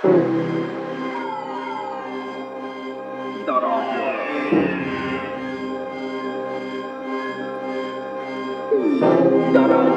[0.00, 0.06] 이
[3.44, 3.82] 나라
[8.70, 9.88] 이 나라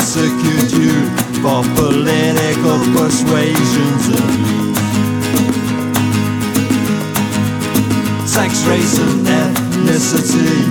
[0.00, 0.96] persecute you
[1.44, 4.76] for political persuasions and
[8.26, 10.64] sex, race, and ethnicity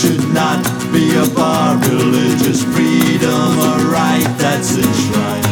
[0.00, 0.62] should not
[0.92, 1.78] be a bar.
[1.78, 5.46] Religious freedom, a right that's enshrined.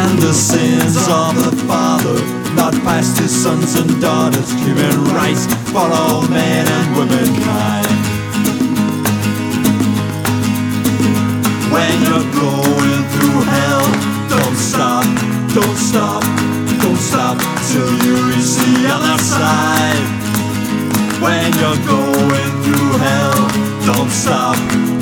[0.00, 2.18] And the sins of the father,
[2.54, 8.05] not past his sons and daughters, human rights for all men and womankind.
[11.72, 13.86] when you're going through hell.
[14.28, 15.04] Don't stop,
[15.54, 16.22] don't stop,
[16.82, 17.36] don't stop
[17.70, 20.06] till you reach the other side.
[21.22, 23.48] When you're going through hell,
[23.86, 24.56] don't stop,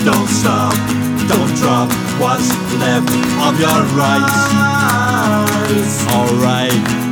[0.05, 0.75] don't stop,
[1.29, 1.89] don't drop
[2.21, 2.49] what's
[2.79, 3.11] left
[3.47, 4.75] of your right.
[6.15, 7.04] Alright.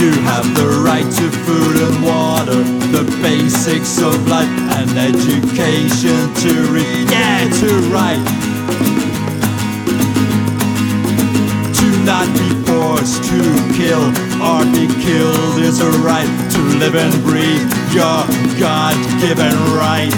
[0.00, 6.52] You have the right to food and water, the basics of life, and education to
[6.72, 8.24] read, to write.
[11.78, 13.40] To not be forced to
[13.72, 14.04] kill
[14.44, 18.26] or be killed is a right to live and breathe your
[18.60, 20.12] God-given right.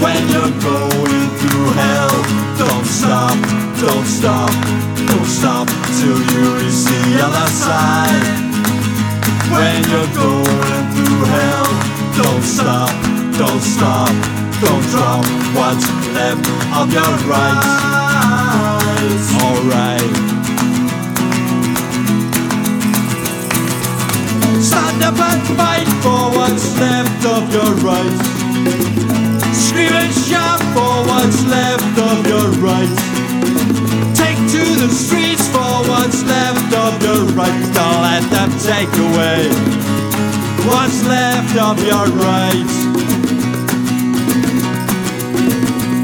[0.00, 2.14] When you're going through hell,
[2.56, 3.36] don't stop,
[3.80, 5.66] don't stop don't stop
[5.98, 8.24] till you reach the other side.
[9.50, 11.70] When you're going through hell,
[12.22, 12.90] don't stop,
[13.36, 14.12] don't stop,
[14.62, 15.24] don't drop
[15.58, 16.46] what's left
[16.78, 17.66] of your rights.
[19.42, 20.14] Alright.
[24.62, 28.22] Stand up and fight for what's left of your rights.
[29.66, 33.17] Scream and shout for what's left of your rights
[34.58, 39.48] to the streets for what's left of your rights, Don't let them take away
[40.66, 42.76] what's left of your rights.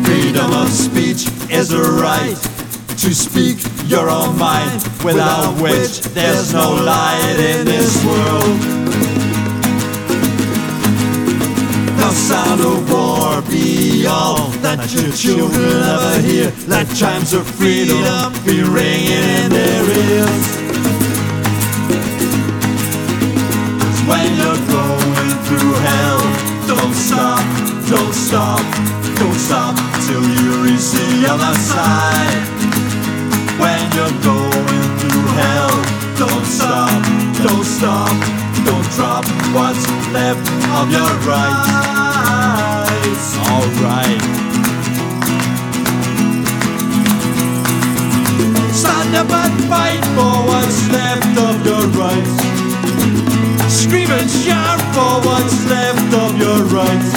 [0.06, 2.36] Freedom of speech is a right
[3.02, 8.83] to speak your own mind, without which there's no light in this world.
[12.14, 16.52] sound of war be all that your children ever hear.
[16.68, 17.98] Let chimes of freedom
[18.46, 20.46] be ringing in their ears.
[23.82, 26.22] Cause when you're going through hell,
[26.70, 27.42] don't stop,
[27.90, 28.62] don't stop,
[29.18, 29.74] don't stop
[30.06, 32.46] till you reach the other side.
[33.58, 35.74] When you're going through hell,
[36.22, 37.02] don't stop,
[37.42, 38.43] don't stop.
[38.64, 40.46] Don't drop what's left
[40.78, 41.64] of your rights.
[43.36, 44.22] Alright.
[48.72, 52.34] Stand up and fight for what's left of your rights.
[53.72, 57.12] Scream and shout for what's left of your rights.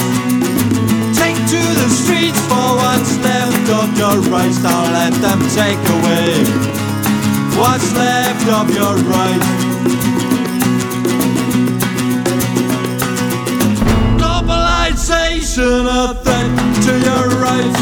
[1.18, 4.62] Take to the streets for what's left of your rights.
[4.62, 6.44] Now let them take away
[7.58, 10.27] what's left of your rights.
[15.58, 16.46] exploration a threat
[16.84, 17.80] to your rights.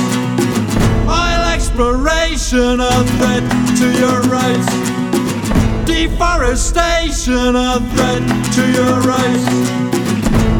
[1.04, 3.45] Oil exploration a threat
[3.77, 4.72] to your rights.
[5.84, 8.24] Deforestation a threat
[8.54, 9.45] to your rights.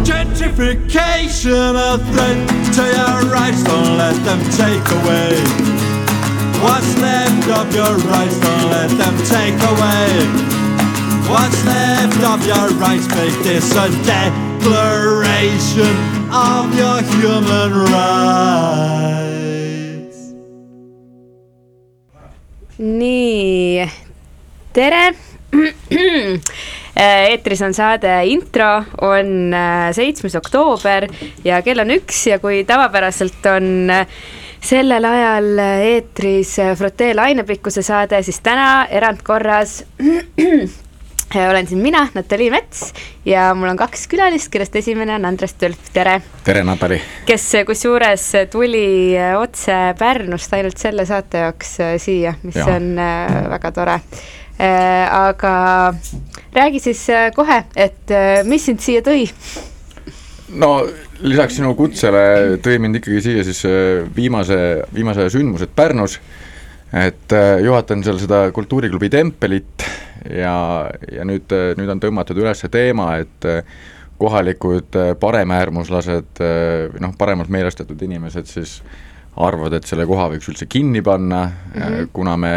[0.05, 2.37] Gentrification a threat
[2.75, 3.63] to your rights.
[3.65, 5.41] Don't let them take away
[6.61, 8.39] what's left of your rights.
[8.41, 10.29] Don't let them take away.
[11.33, 13.09] What's left of your rights?
[13.09, 18.37] Make this a declaration of your human rights.
[22.79, 23.87] nii,
[24.77, 25.05] tere
[25.57, 31.09] äh, eetris on saade Intro, on äh, seitsmes oktoober
[31.45, 34.07] ja kell on üks ja kui tavapäraselt on äh,
[34.61, 39.85] sellel ajal eetris Frotee lainepikkuse saade, siis täna erandkorras
[41.35, 42.93] olen siin mina, Natali Mets
[43.27, 46.21] ja mul on kaks külalist, kellest esimene on Andres Tölp, tere!
[46.45, 47.01] tere, Natali!
[47.27, 52.69] kes kusjuures tuli otse Pärnust ainult selle saate jaoks siia, mis ja.
[52.77, 52.95] on
[53.57, 53.99] väga tore.
[55.13, 55.53] Aga
[56.55, 57.03] räägi siis
[57.37, 58.15] kohe, et
[58.49, 59.27] mis sind siia tõi?
[60.57, 60.71] no
[61.27, 63.65] lisaks sinu kutsele tõi mind ikkagi siia siis
[64.17, 64.59] viimase,
[64.95, 66.21] viimase aja sündmused Pärnus,
[66.97, 67.35] et
[67.67, 69.89] juhatan seal seda kultuuriklubi Tempelit
[70.31, 70.57] ja,
[71.13, 73.47] ja nüüd, nüüd on tõmmatud üles teema, et
[74.17, 78.79] kohalikud paremäärmuslased või noh, paremalt meelestatud inimesed siis
[79.37, 82.09] arvavad, et selle koha võiks üldse kinni panna mm, -hmm.
[82.13, 82.55] kuna me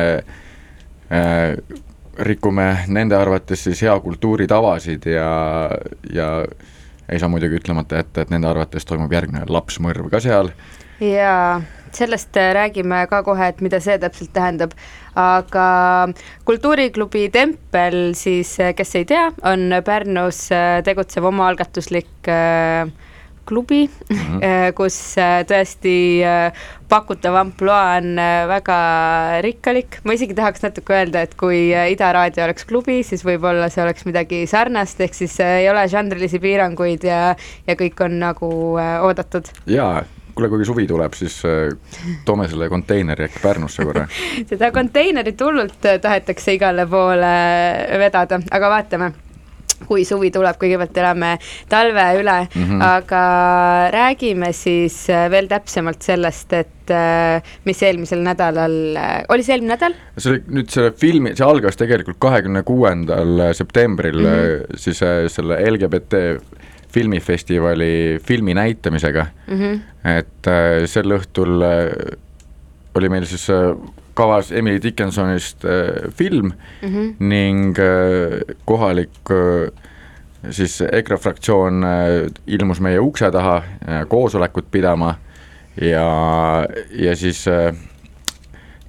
[1.11, 1.57] äh,
[2.19, 5.69] rikume nende arvates siis hea kultuuri tavasid ja,
[6.13, 6.29] ja
[7.09, 10.51] ei saa muidugi ütlemata jätta, et nende arvates toimub järgmine lapsmõrv ka seal.
[11.01, 11.61] jaa,
[11.97, 14.73] sellest räägime ka kohe, et mida see täpselt tähendab,
[15.19, 15.67] aga
[16.47, 20.47] kultuuriklubi Tempel siis, kes ei tea, on Pärnus
[20.85, 22.89] tegutsev omaalgatuslik äh,
[23.49, 24.73] klubi mm, -hmm.
[24.77, 26.53] kus äh, tõesti äh,
[26.89, 28.15] pakutav ampluaa on
[28.47, 28.77] väga
[29.41, 33.83] rikkalik, ma isegi tahaks natuke öelda, et kui Ida Raadio oleks klubi, siis võib-olla see
[33.83, 37.35] oleks midagi sarnast, ehk siis ei ole žanrilisi piiranguid ja,
[37.67, 39.49] ja kõik on nagu oodatud.
[39.65, 40.03] jaa,
[40.39, 41.41] kuule, kui suvi tuleb, siis
[42.25, 44.07] toome selle konteineri äkki Pärnusse korra
[44.49, 47.33] seda konteinerit hullult tahetakse igale poole
[47.99, 49.11] vedada, aga vaatame
[49.87, 51.31] kui suvi tuleb, kõigepealt elame
[51.71, 52.83] talve üle mm, -hmm.
[52.83, 53.23] aga
[53.93, 59.75] räägime siis äh, veel täpsemalt sellest, et äh, mis eelmisel nädalal, äh, oli see eelmine
[59.75, 59.95] nädal?
[60.17, 64.77] see oli nüüd selle filmi, see algas tegelikult kahekümne kuuendal septembril mm -hmm.
[64.77, 65.03] siis
[65.35, 66.23] selle LGBT
[66.89, 69.59] filmifestivali filmi näitamisega mm.
[69.59, 69.79] -hmm.
[70.09, 70.49] et
[70.89, 71.61] sel õhtul
[72.95, 73.45] oli meil siis
[74.19, 77.13] kavas Emily Dickinsonist äh, film mm -hmm.
[77.19, 79.71] ning äh, kohalik äh,
[80.49, 85.15] siis EKRE fraktsioon äh, ilmus meie ukse taha äh, koosolekut pidama
[85.81, 87.75] ja, ja siis äh,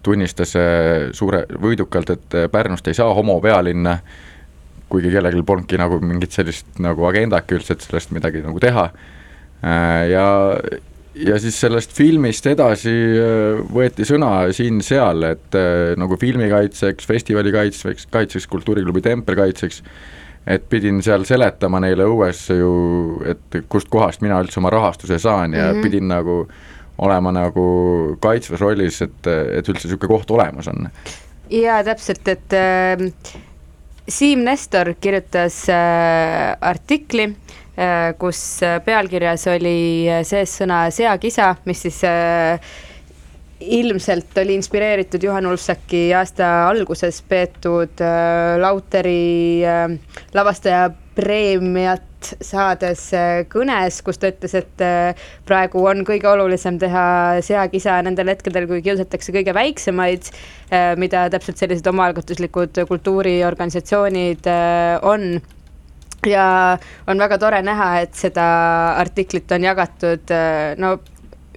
[0.03, 3.99] tunnistas äh, suure, võidukalt, et äh, Pärnust ei saa homopealinna,
[4.91, 10.07] kuigi kellelgi polnudki nagu mingit sellist nagu agendaki üldse, et sellest midagi nagu teha äh,.
[10.11, 10.29] ja,
[11.15, 17.53] ja siis sellest filmist edasi äh, võeti sõna siin-seal, et äh, nagu filmi kaitseks, festivali
[17.55, 19.83] kaitseks, kaitseks, kultuuriklubi Tempel kaitseks,
[20.51, 22.75] et pidin seal seletama neile õues ju,
[23.29, 25.83] et kustkohast mina üldse oma rahastuse saan ja mm -hmm.
[25.83, 26.45] pidin nagu
[27.01, 27.67] olema nagu
[28.21, 30.89] kaitsvas rollis, et, et üldse niisugune koht olemas on.
[31.51, 32.97] jaa, täpselt, et äh,
[34.11, 42.01] Siim Nestor kirjutas äh, artikli äh, kus äh, pealkirjas oli sees sõna seakisa, mis siis
[43.61, 48.01] ilmselt oli inspireeritud Juhan Ulfsaki aasta alguses peetud
[48.63, 49.61] Lauteri
[50.35, 53.07] lavastaja preemiat saades
[53.51, 54.83] kõnes, kus ta ütles, et
[55.49, 57.05] praegu on kõige olulisem teha
[57.45, 60.29] seakisa nendel hetkedel, kui kiusatakse kõige väiksemaid,
[61.01, 64.51] mida täpselt sellised omaalgatuslikud kultuuriorganisatsioonid
[65.09, 65.41] on.
[66.29, 66.77] Ja
[67.09, 68.45] on väga tore näha, et seda
[69.01, 70.99] artiklit on jagatud äh, no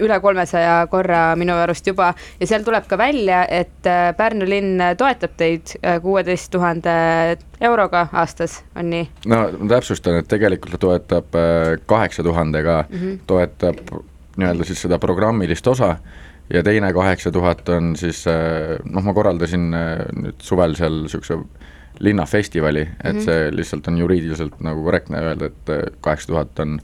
[0.02, 4.82] üle kolmesaja korra minu arust juba ja seal tuleb ka välja, et äh, Pärnu linn
[4.98, 6.96] toetab teid äh, kuueteist tuhande
[7.62, 9.08] euroga aastas, on nii?
[9.32, 11.40] no ma täpsustan, et tegelikult ta toetab
[11.86, 13.20] kaheksa tuhandega mm, -hmm.
[13.28, 13.82] toetab
[14.38, 15.96] nii-öelda siis seda programmilist osa
[16.54, 18.26] ja teine kaheksa tuhat on siis
[18.84, 21.38] noh, ma korraldasin nüüd suvel seal niisuguse
[22.00, 23.24] linnafestivali, et mm -hmm.
[23.24, 26.80] see lihtsalt on juriidiliselt nagu korrektne öelda, et äh, kaheksa tuhat on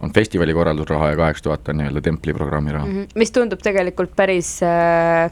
[0.00, 2.98] on festivali korraldusraha ja kaheksa tuhat on nii-öelda templi programmi raha mm.
[3.02, 3.06] -hmm.
[3.14, 5.30] mis tundub tegelikult päris äh,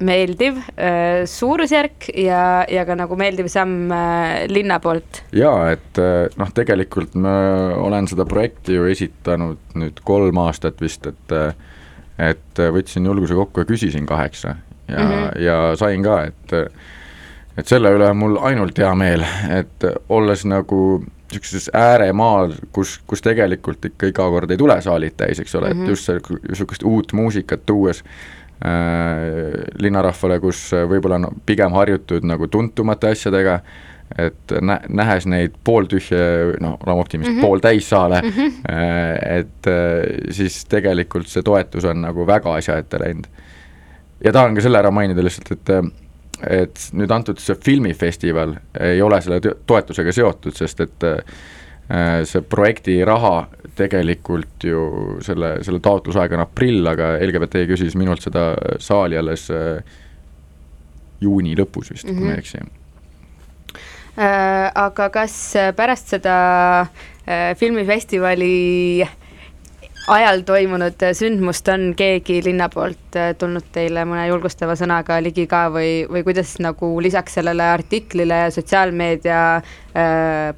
[0.00, 5.22] meeldiv äh, suurusjärk ja, ja ka nagu meeldiv samm äh, linna poolt.
[5.32, 7.34] jaa, et äh, noh, tegelikult ma
[7.76, 11.54] olen seda projekti ju esitanud nüüd kolm aastat vist, et äh,
[12.18, 14.54] et võtsin julguse kokku ja küsisin kaheksa
[14.88, 15.40] ja mm, -hmm.
[15.42, 16.52] ja sain ka, et
[17.58, 21.04] et selle üle on mul ainult hea meel, et olles nagu
[21.34, 25.72] niisuguses ääremaal, kus, kus tegelikult ikka iga kord ei tule saalid täis, eks ole mm,
[25.72, 25.82] -hmm.
[25.82, 25.90] et mhm.
[25.90, 33.10] just see, niisugust uut muusikat tuues äh, linnarahvale, kus võib-olla on pigem harjutud nagu tuntumate
[33.14, 33.60] asjadega,
[34.18, 36.18] et nä-, nähes neid pooltühje,
[36.60, 37.46] noh, oleme optimistid mm, -hmm.
[37.46, 38.52] pooltäis saale mm, -hmm.
[38.70, 43.26] äh, et äh, siis tegelikult see toetus on nagu väga asja ette läinud.
[44.24, 45.90] ja tahan ka selle ära mainida lihtsalt, et äh,
[46.50, 51.06] et nüüd antud see filmifestival ei ole selle toetusega seotud, sest et
[52.24, 53.44] see projekti raha
[53.76, 54.84] tegelikult ju
[55.24, 59.50] selle, selle taotlusaeg on aprill, aga LGBT küsis minult seda saali alles
[61.20, 62.18] juuni lõpus vist mm, -hmm.
[62.18, 62.40] kui ma ei mhm.
[62.40, 62.84] eksi
[64.14, 65.34] Äh, aga kas
[65.74, 66.34] pärast seda
[67.26, 69.02] äh, filmifestivali
[70.06, 75.66] ajal toimunud sündmust on keegi linna poolt äh, tulnud teile mõne julgustava sõnaga ligi ka
[75.72, 79.40] või, või kuidas nagu lisaks sellele artiklile ja sotsiaalmeedia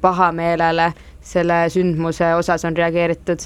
[0.01, 3.45] pahameelele selle sündmuse osas on reageeritud?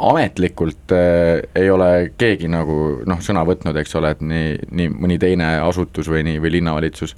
[0.00, 5.18] ametlikult äh, ei ole keegi nagu noh, sõna võtnud, eks ole, et nii, nii mõni
[5.20, 7.12] teine asutus või nii, või linnavalitsus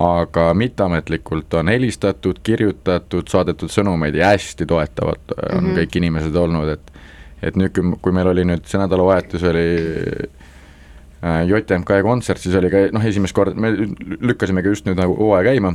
[0.00, 5.78] aga mitteametlikult on helistatud, kirjutatud, saadetud sõnumeid ja hästi toetavad on mm -hmm.
[5.80, 6.95] kõik inimesed olnud, et
[7.44, 9.66] et nüüd, kui meil oli nüüd see nädalavahetus oli
[11.24, 15.50] äh, JMK kontsert, siis oli ka noh, esimest korda, me lükkasimegi just nüüd nagu hooaja
[15.50, 15.74] käima,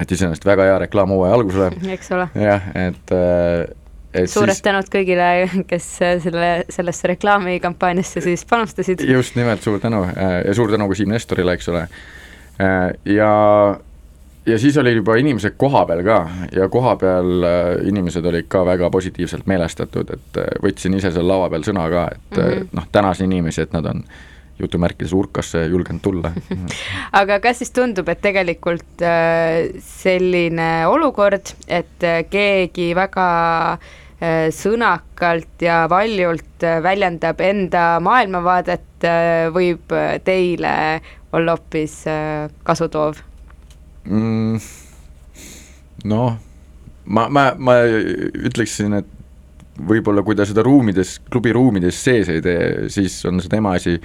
[0.00, 1.70] et iseenesest väga hea reklaam hooaja algusele.
[1.94, 2.26] eks ole.
[2.48, 3.68] jah, et äh,
[4.12, 4.64] et suured siis...
[4.64, 5.28] tänud kõigile,
[5.70, 5.86] kes
[6.24, 9.06] selle, sellesse reklaamikampaaniasse siis panustasid.
[9.08, 11.86] just nimelt, suur tänu äh, ja suur tänu ka Siim Nestorile, eks ole
[13.08, 13.30] ja,
[14.46, 16.18] ja siis oli juba inimesed kohapeal ka.
[16.52, 21.50] Ja kohapeal äh, inimesed olid ka väga positiivselt meelestatud, et äh, võtsin ise seal laua
[21.50, 22.68] peal sõna ka, et mm -hmm.
[22.72, 24.04] noh, tänasin inimesi, et nad on
[24.58, 26.32] jutumärkides urkasse julgenud tulla
[27.20, 29.02] aga kas siis tundub, et tegelikult
[29.80, 33.78] selline olukord, et keegi väga
[34.54, 39.08] sõnakalt ja valjult väljendab enda maailmavaadet,
[39.52, 41.00] võib teile
[41.32, 42.04] olla hoopis
[42.62, 43.31] kasutoov
[44.04, 44.60] mm,?
[46.04, 46.38] noh,
[47.04, 49.18] ma, ma, ma ütleksin, et
[49.88, 53.96] võib-olla kui ta seda ruumides, klubi ruumides sees ei tee, siis on see tema asi,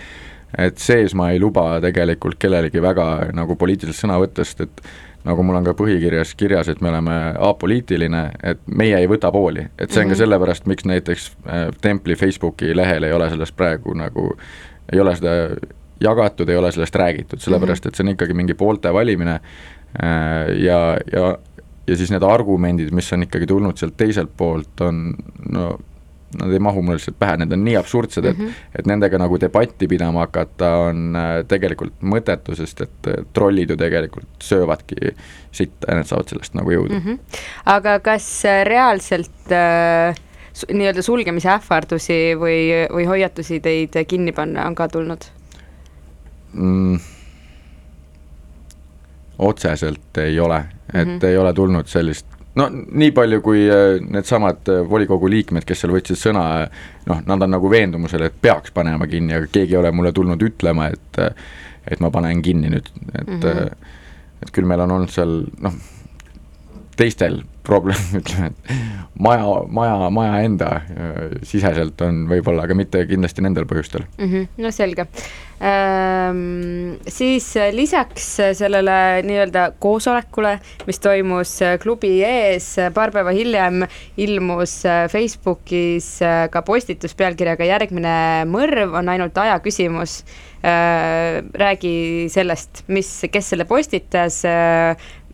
[0.58, 4.88] et sees ma ei luba tegelikult kellelegi väga nagu poliitiliselt sõna võtta, sest et
[5.28, 7.16] nagu mul on ka põhikirjas kirjas, et me oleme
[7.50, 10.14] apoliitiline, et meie ei võta pooli, et see on mm -hmm.
[10.14, 10.22] ka mhm.
[10.24, 14.38] sellepärast, miks näiteks äh, Templi Facebooki lehel ei ole sellest praegu nagu,
[14.94, 15.34] ei ole seda
[16.00, 17.88] jagatud, ei ole sellest räägitud, sellepärast mhm.
[17.90, 19.40] et see on ikkagi mingi poolte valimine
[20.64, 20.80] ja,
[21.14, 21.28] ja,
[21.88, 25.14] ja siis need argumendid, mis on ikkagi tulnud sealt teiselt poolt, on
[25.50, 25.70] no
[26.36, 28.80] nad ei mahu mulle lihtsalt pähe, need on nii absurdsed, et mm, -hmm.
[28.80, 33.78] et nendega nagu debatti pidama hakata on äh, tegelikult mõttetu, sest et äh, trollid ju
[33.78, 35.16] tegelikult söövadki
[35.52, 37.06] sitta ja need saavad sellest nagu jõudu mm.
[37.06, 37.42] -hmm.
[37.66, 40.16] aga kas reaalselt äh,
[40.74, 45.32] nii-öelda sulgemise ähvardusi või, või hoiatusi teid kinni panna on ka tulnud?
[46.54, 47.00] mm,?
[49.40, 50.64] Otseselt ei ole,
[50.94, 51.26] et mm -hmm.
[51.28, 55.94] ei ole tulnud sellist no nii palju, kui äh, needsamad äh, volikogu liikmed, kes seal
[55.94, 56.44] võtsid sõna,
[57.06, 60.42] noh, nad on nagu veendumusel, et peaks panema kinni, aga keegi ei ole mulle tulnud
[60.42, 61.22] ütlema, et
[61.88, 63.70] et ma panen kinni nüüd, et mm -hmm.
[64.42, 65.74] et küll meil on olnud seal noh,
[66.98, 68.72] teistel probleem, ütleme, et
[69.20, 74.32] maja, maja, maja enda äh, siseselt on võib-olla, aga mitte kindlasti nendel põhjustel mm.
[74.32, 75.08] -hmm, no selge
[75.58, 76.98] ehm,.
[77.12, 78.28] siis lisaks
[78.60, 78.98] sellele
[79.28, 80.58] nii-öelda koosolekule,
[80.88, 83.86] mis toimus klubi ees, paar päeva hiljem
[84.18, 84.80] ilmus
[85.12, 86.12] Facebookis
[86.52, 88.18] ka postitus pealkirjaga Järgmine
[88.50, 90.22] mõrv on ainult aja küsimus
[91.54, 94.42] räägi sellest, mis, kes selle postitas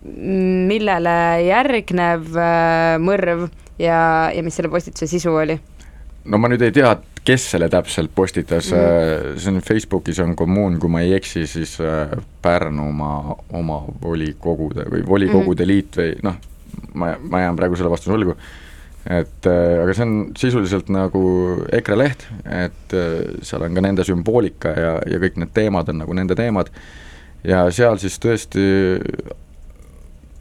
[0.04, 1.16] millele
[1.48, 3.48] järgnev äh, mõrv
[3.80, 5.58] ja, ja mis selle postituse sisu oli?
[6.28, 6.92] no ma nüüd ei tea,
[7.24, 9.38] kes selle täpselt postitas mm, -hmm.
[9.40, 15.08] see on Facebookis on kommuun, kui ma ei eksi, siis äh, Pärnumaa oma volikogude või
[15.08, 15.72] volikogude mm -hmm.
[15.72, 16.36] liit või noh,
[16.94, 18.36] ma, ma jään praegu selle vastuse võlgu,
[19.08, 19.48] et
[19.84, 21.24] aga see on sisuliselt nagu
[21.72, 22.96] EKRE leht, et
[23.42, 26.72] seal on ka nende sümboolika ja, ja kõik need teemad on nagu nende teemad
[27.44, 28.64] ja seal siis tõesti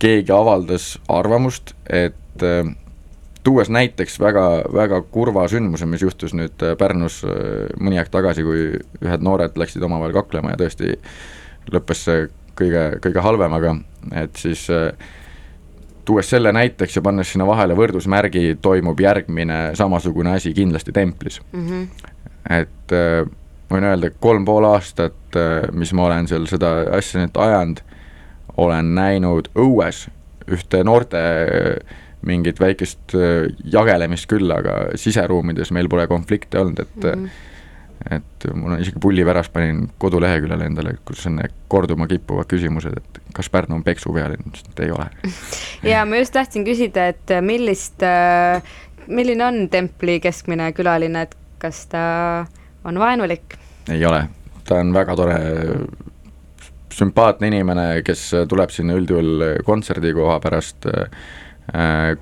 [0.03, 2.67] keegi avaldas arvamust, et äh,
[3.47, 8.45] tuues näiteks väga, väga kurva sündmuse, mis juhtus nüüd äh, Pärnus äh, mõni aeg tagasi,
[8.47, 8.69] kui
[9.03, 10.97] ühed noored läksid omavahel kaklema ja tõesti
[11.73, 12.29] lõppes see
[12.59, 13.77] kõige, kõige halvemaga,
[14.19, 14.67] et siis
[16.05, 21.69] tuues selle näiteks ja pannes sinna vahele võrdusmärgi, toimub järgmine samasugune asi kindlasti templis mm.
[21.69, 22.11] -hmm.
[22.59, 22.95] et
[23.71, 25.39] võin öelda, kolm pool aastat,
[25.73, 27.85] mis ma olen seal seda asja nüüd ajanud
[28.57, 30.07] olen näinud õues
[30.51, 31.21] ühte noorte
[32.27, 37.49] mingit väikest äh, jagelemist küll, aga siseruumides meil pole konflikte olnud, et mm -hmm
[38.11, 41.41] et mul on isegi pullipärast panin koduleheküljele endale, kus on
[41.71, 45.07] korduma kippuvad küsimused, et kas Pärnu on peksupealinn, ütlesin, et ei ole.
[45.93, 48.63] Ja ma just tahtsin küsida, et millist, äh,
[49.07, 52.03] milline on templi keskmine külaline, et kas ta
[52.85, 53.59] on vaenulik?
[53.91, 54.25] ei ole,
[54.69, 55.39] ta on väga tore
[56.97, 60.89] sümpaatne inimene, kes tuleb sinna üldjuhul kontserdikoha pärast,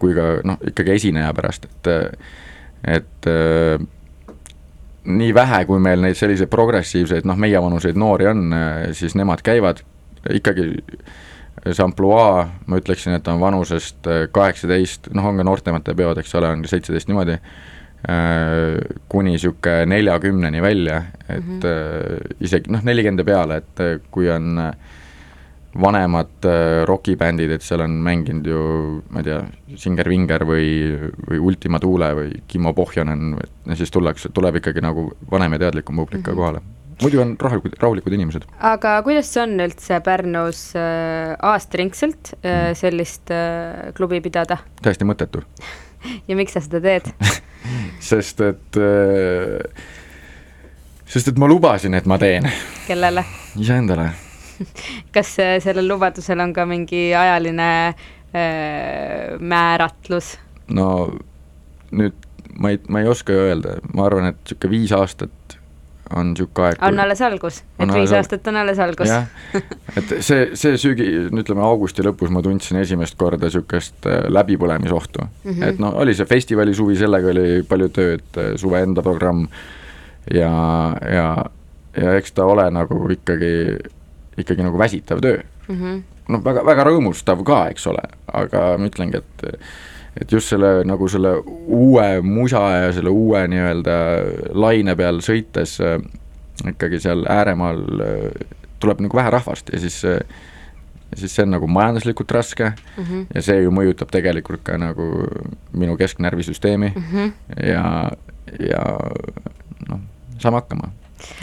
[0.00, 1.90] kui ka noh, ikkagi esineja pärast, et,
[2.98, 3.30] et
[5.10, 8.46] nii vähe, kui meil neid selliseid progressiivseid, noh, meievanuseid noori on,
[8.96, 9.80] siis nemad käivad.
[10.28, 10.66] Ikkagi
[11.64, 16.52] see ampluaa, ma ütleksin, et on vanusest kaheksateist, noh, on ka noortemate peod, eks ole,
[16.52, 17.38] on seitseteist niimoodi,
[18.00, 22.36] kuni niisugune neljakümneni välja, et mm -hmm.
[22.40, 24.72] isegi noh, nelikümmend peale, et kui on äh,
[25.78, 28.60] vanemad äh, rokibändid, et seal on mänginud ju
[29.10, 29.38] ma ei tea,
[29.78, 30.66] Singer Vinger või,
[31.28, 33.36] või Ultima Thule või Kimmo Pohjonen,
[33.78, 36.38] siis tullakse, tuleb ikkagi nagu vanem ja teadlikum publik ka mhm.
[36.40, 36.62] kohale.
[37.00, 38.48] muidu on rahulikud, rahulikud inimesed.
[38.58, 42.80] aga kuidas see on üldse Pärnus äh, aastaringselt äh, mhm.
[42.82, 44.58] sellist äh, klubi pidada?
[44.82, 45.44] täiesti mõttetu
[46.28, 47.12] ja miks sa seda teed
[48.00, 49.84] sest et äh,
[51.06, 52.48] sest et ma lubasin, et ma teen.
[52.86, 53.24] kellele?
[53.58, 54.10] iseendale
[55.14, 60.36] kas sellel lubadusel on ka mingi ajaline äh, määratlus?
[60.68, 60.90] no
[61.90, 62.26] nüüd
[62.60, 65.32] ma ei, ma ei oska öelda, ma arvan, et niisugune viis aastat
[66.16, 66.80] on niisugune aeg.
[66.82, 69.10] on alles algus, et viis aastat on alles algus.
[69.10, 69.26] jah,
[69.96, 75.52] et see, see sügi, ütleme augusti lõpus ma tundsin esimest korda niisugust äh, läbipõlemisohtu mm.
[75.52, 75.68] -hmm.
[75.68, 79.46] et noh, oli see festivali suvi, sellega oli palju tööd, äh, suve enda programm
[80.34, 80.52] ja,
[81.06, 81.26] ja,
[81.96, 83.54] ja eks ta ole nagu ikkagi
[84.40, 85.38] ikkagi nagu väsitav töö
[85.68, 85.76] mm.
[85.76, 86.02] -hmm.
[86.28, 88.02] noh, väga, väga rõõmustav ka, eks ole,
[88.32, 89.46] aga ma ütlengi, et
[90.20, 91.34] et just selle nagu selle
[91.66, 93.96] uue musa ja selle uue nii-öelda
[94.52, 95.98] laine peal sõites äh,
[96.68, 98.46] ikkagi seal ääremaal äh,
[98.80, 100.20] tuleb nagu vähe rahvast ja siis äh,
[101.10, 103.26] ja siis see on nagu majanduslikult raske mm -hmm.
[103.34, 105.26] ja see ju mõjutab tegelikult ka nagu
[105.72, 107.32] minu kesknärvisüsteemi mm -hmm.
[107.66, 108.10] ja,
[108.60, 108.84] ja
[109.88, 110.00] noh,
[110.38, 110.92] saame hakkama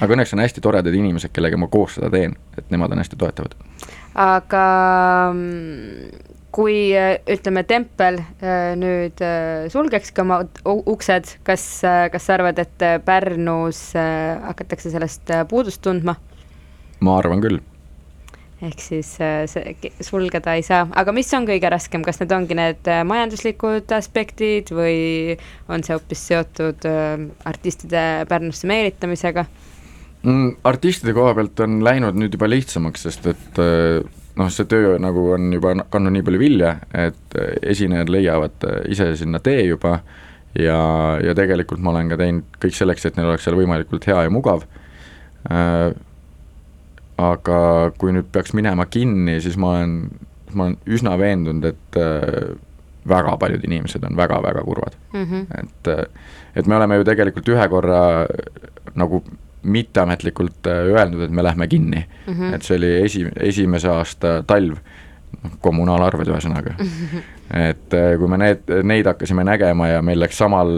[0.01, 3.15] aga õnneks on hästi toredad inimesed, kellega ma koos seda teen, et nemad on hästi
[3.15, 3.55] toetavad.
[4.15, 4.63] aga
[5.33, 6.26] mm,
[6.57, 6.89] kui
[7.29, 11.65] ütleme, tempel äh, nüüd äh, sulgekski oma uksed, kas,
[12.13, 16.17] kas sa arvad, et Pärnus hakatakse sellest puudust tundma?
[17.05, 17.59] ma arvan küll
[18.65, 22.89] ehk siis see sulgeda ei saa, aga mis on kõige raskem, kas need ongi need
[23.05, 25.35] majanduslikud aspektid või
[25.69, 26.87] on see hoopis seotud
[27.45, 29.45] artistide Pärnusse meelitamisega?
[30.23, 30.55] mm,?
[30.65, 33.61] artistide koha pealt on läinud nüüd juba lihtsamaks, sest et
[34.37, 38.81] noh, see töö nagu on juba kandnud nii palju vilja, et äh, esinejad leiavad äh,
[38.93, 39.99] ise sinna tee juba
[40.57, 40.79] ja,
[41.23, 44.33] ja tegelikult ma olen ka teinud kõik selleks, et neil oleks seal võimalikult hea ja
[44.33, 44.67] mugav
[45.51, 45.89] äh,.
[47.17, 47.59] aga
[47.97, 49.93] kui nüüd peaks minema kinni, siis ma olen,
[50.53, 52.53] ma olen üsna veendunud, et äh,
[53.07, 55.23] väga paljud inimesed on väga-väga kurvad mm.
[55.23, 55.45] -hmm.
[55.61, 56.17] et,
[56.55, 58.01] et me oleme ju tegelikult ühe korra
[58.95, 59.23] nagu
[59.63, 62.33] mitteametlikult äh, öelnud, et me lähme kinni mm.
[62.33, 62.55] -hmm.
[62.55, 64.77] et see oli esi, esimese aasta talv,
[65.43, 66.87] noh, kommunaalarved ühesõnaga mm.
[66.87, 67.21] -hmm.
[67.69, 70.73] et äh, kui me need, neid hakkasime nägema ja meil läks samal,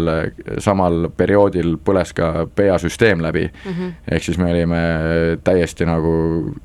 [0.57, 3.93] samal perioodil põles ka peasüsteem läbi mm, -hmm.
[4.11, 4.83] ehk siis me olime
[5.43, 6.13] täiesti nagu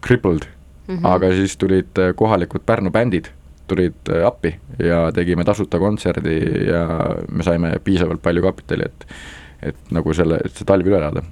[0.07, 0.45] crippled
[0.89, 1.07] mm, -hmm.
[1.15, 3.31] aga siis tulid kohalikud Pärnu bändid
[3.67, 6.85] tulid appi ja tegime tasuta kontserdi ja
[7.31, 9.07] me saime piisavalt palju kapitali, et
[9.65, 11.23] et nagu selle, see talv üle elada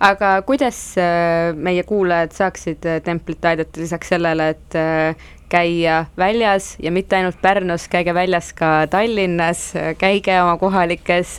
[0.00, 6.74] aga kuidas äh, meie kuulajad saaksid äh, templit aidata lisaks sellele, et äh, käia väljas
[6.82, 11.36] ja mitte ainult Pärnus, käige väljas ka Tallinnas, käige oma kohalikes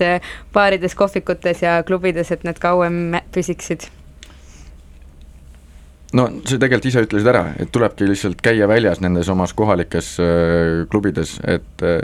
[0.54, 3.89] baarides, kohvikutes ja klubides, et need kauem püsiksid?
[6.15, 10.13] No sa tegelikult ise ütlesid ära, et tulebki lihtsalt käia väljas nendes omas kohalikes
[10.89, 12.00] klubides, et äh,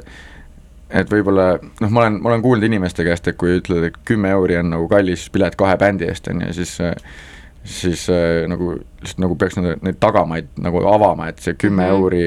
[0.94, 4.34] et võib-olla noh, ma olen, ma olen kuulnud inimeste käest, et kui ütled, et kümme
[4.36, 6.80] euri on nagu kallis pilet kahe bändi eest, on ju, siis
[7.64, 11.90] siis äh, nagu lihtsalt nagu peaks neid, neid tagamaid nagu avama, et see kümme mm
[11.90, 11.96] -hmm.
[11.96, 12.26] euri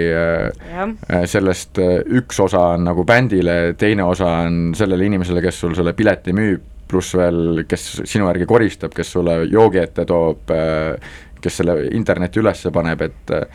[1.20, 5.74] äh, sellest äh, üks osa on nagu bändile, teine osa on sellele inimesele, kes sul
[5.74, 10.96] selle pileti müüb, pluss veel, kes sinu järgi koristab, kes sulle joogi ette toob äh,,
[11.40, 13.46] kes selle interneti üles paneb, et äh,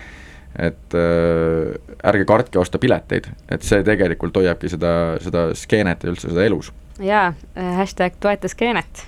[0.59, 6.31] et äh, ärge kartke osta pileteid, et see tegelikult hoiabki seda, seda skeenet ja üldse
[6.31, 9.05] seda elus jaa, äh, hashtag toeta skeenet.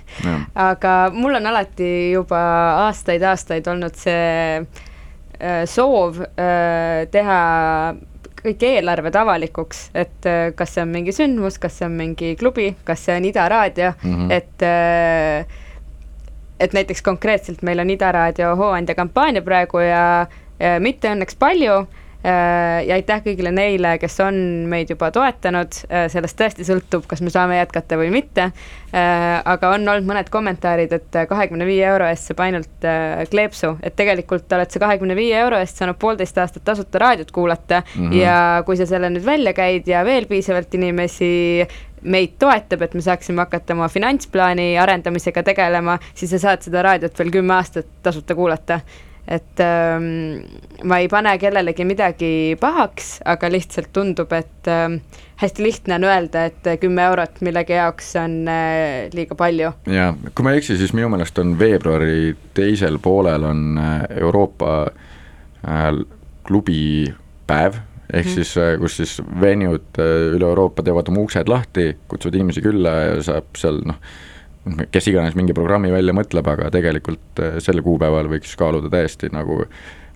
[0.54, 2.40] aga mul on alati juba
[2.86, 7.40] aastaid-aastaid olnud see äh, soov äh, teha
[8.44, 12.72] kõik eelarved avalikuks, et äh, kas see on mingi sündmus, kas see on mingi klubi,
[12.84, 14.32] kas see on Ida Raadio mm, -hmm.
[14.32, 15.60] et äh,
[16.60, 20.26] et näiteks konkreetselt meil on Ida Raadio hooandja kampaania praegu ja
[20.80, 21.84] mitte õnneks palju,
[22.24, 24.36] ja aitäh kõigile neile, kes on
[24.70, 25.76] meid juba toetanud,
[26.12, 28.48] sellest tõesti sõltub, kas me saame jätkata või mitte.
[28.94, 32.88] aga on olnud mõned kommentaarid, et kahekümne viie euro eest saab ainult
[33.30, 37.82] kleepsu, et tegelikult oled sa kahekümne viie euro eest saanud poolteist aastat tasuta raadiot kuulata.
[37.94, 38.16] Mm -hmm.
[38.22, 41.66] ja kui sa selle nüüd välja käid ja veel piisavalt inimesi
[42.02, 47.18] meid toetab, et me saaksime hakata oma finantsplaani arendamisega tegelema, siis sa saad seda raadiot
[47.18, 48.80] veel kümme aastat tasuta kuulata
[49.28, 50.44] et ähm,
[50.84, 54.98] ma ei pane kellelegi midagi pahaks, aga lihtsalt tundub, et ähm,
[55.40, 59.72] hästi lihtne on öelda, et kümme eurot millegi jaoks on äh, liiga palju.
[59.90, 64.76] jaa, kui ma ei eksi, siis minu meelest on veebruari teisel poolel on äh, Euroopa
[65.64, 65.88] äh,
[66.44, 67.80] klubipäev,
[68.12, 68.34] ehk mm.
[68.36, 72.94] siis, äh, kus siis venued äh, üle Euroopa teevad oma uksed lahti, kutsuvad inimesi külla
[73.08, 74.00] ja saab seal noh,
[74.90, 79.64] kes iganes mingi programmi välja mõtleb, aga tegelikult äh, sel kuupäeval võiks kaaluda täiesti nagu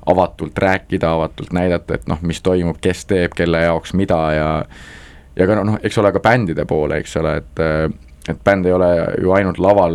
[0.08, 4.50] avatult rääkida, avatult näidata, et noh, mis toimub, kes teeb, kelle jaoks mida ja
[5.36, 7.66] ja ka noh, eks ole, ka bändide poole, eks ole, et
[8.28, 8.88] et bänd ei ole
[9.22, 9.94] ju ainult laval,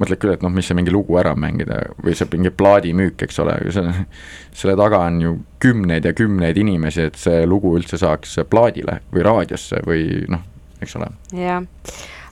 [0.00, 3.38] mõtled küll, et noh, mis see mingi lugu ära mängida või see mingi plaadimüük, eks
[3.42, 4.06] ole, see,
[4.62, 9.26] selle taga on ju kümneid ja kümneid inimesi, et see lugu üldse saaks plaadile või
[9.26, 10.42] raadiosse või noh,
[10.82, 11.12] eks ole.
[11.38, 11.62] jah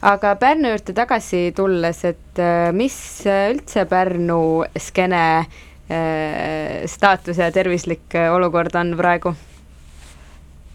[0.05, 4.39] aga Pärnu juurde tagasi tulles, et äh, mis üldse Pärnu
[4.81, 9.35] skeene äh, staatus ja tervislik äh, olukord on praegu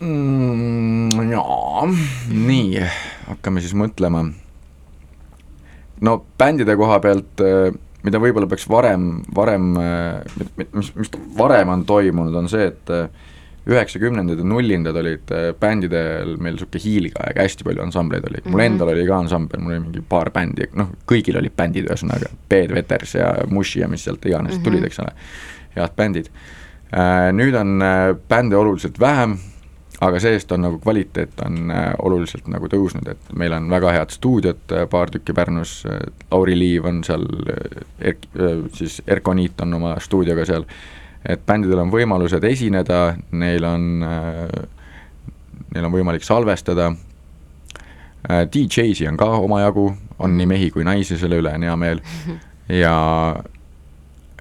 [0.01, 1.29] mm,?
[1.29, 1.85] jaa,
[2.33, 2.85] nii,
[3.27, 4.25] hakkame siis mõtlema.
[6.01, 7.45] no bändide koha pealt,
[8.07, 9.73] mida võib-olla peaks varem, varem,
[10.73, 12.93] mis, mis varem on toimunud, on see, et
[13.69, 18.65] üheksakümnendad ja nullindad olid äh, bändidel meil niisugune hiiligaeg, hästi palju ansambleid oli, mul -hmm.
[18.65, 22.73] endal oli ka ansambel, mul oli mingi paar bändi, noh, kõigil olid bändid, ühesõnaga, Bed
[22.75, 24.63] Veters ja Mushi ja mis sealt iganes mm -hmm.
[24.63, 25.13] tulid, eks ole,
[25.75, 26.31] head bändid.
[26.89, 29.37] Äh, nüüd on äh, bände oluliselt vähem,
[30.01, 34.61] aga see-eest on nagu kvaliteet on oluliselt nagu tõusnud, et meil on väga head stuudiod,
[34.89, 35.83] paar tükki Pärnus,
[36.31, 37.25] Lauri Liiv on seal,
[38.73, 40.65] siis Erko Niit on oma stuudioga seal
[41.25, 43.87] et bändidel on võimalused esineda, neil on,
[45.73, 46.91] neil on võimalik salvestada,
[48.53, 49.85] DJ-si on ka omajagu,
[50.19, 52.01] on nii mehi kui naisi, selle üle on hea meel,
[52.83, 52.95] ja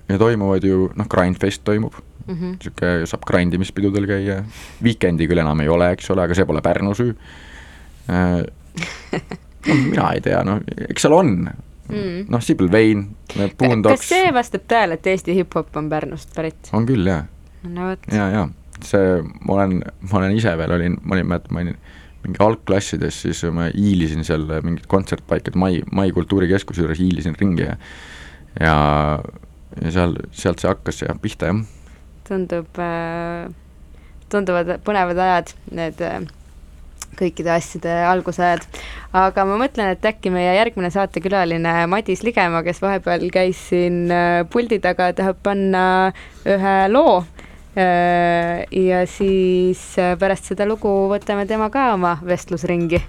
[0.09, 1.95] ja toimuvad ju, noh, Grindfest toimub.
[2.29, 4.43] Niisugune mm -hmm., saab grindimispidudel käia,
[4.85, 7.14] Weekendi küll enam ei ole, eks ole, aga see pole Pärnu süü.
[9.69, 11.49] No mina ei tea, noh, eks seal on,
[11.88, 12.29] mm.
[12.33, 13.09] noh, Sibyl Vane,
[13.59, 14.01] Boondocks.
[14.01, 16.72] kas see vastab tõele, et Eesti hip-hop on Pärnust pärit?
[16.77, 17.24] on küll, jaa.
[17.68, 18.11] no vot.
[18.12, 18.48] ja, ja
[18.85, 21.74] see, ma olen, ma olen ise veel olin, ma olin, ma olin
[22.24, 27.77] mingi algklassides, siis ma hiilisin seal mingit kontsertpaikade Mai, Mai kultuurikeskuse juures hiilisin ringi ja
[28.61, 28.74] ja,
[29.83, 31.62] ja seal, sealt see hakkas ja pihta, jah.
[32.29, 33.48] tundub äh,,
[34.33, 36.20] tunduvad põnevad ajad, need äh,
[37.19, 38.65] kõikide asjade algusajad.
[39.13, 44.45] aga ma mõtlen, et äkki meie järgmine saatekülaline Madis Ligemaa, kes vahepeal käis siin äh,
[44.51, 45.85] puldi taga, tahab panna
[46.47, 47.21] ühe loo.
[47.79, 53.05] Äh, ja siis äh, pärast seda lugu võtame tema ka oma vestlusringi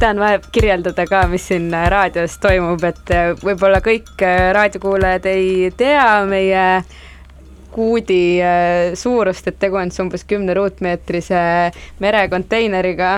[0.00, 5.70] tahan vahe kirjeldada ka, mis siin raadios toimub, et äh, võib-olla kõik äh, raadiokuulajad ei
[5.76, 6.64] tea meie
[7.74, 11.40] kuudi äh, suurust, et tegu on siis umbes kümne ruutmeetrise
[12.02, 13.14] merekonteineriga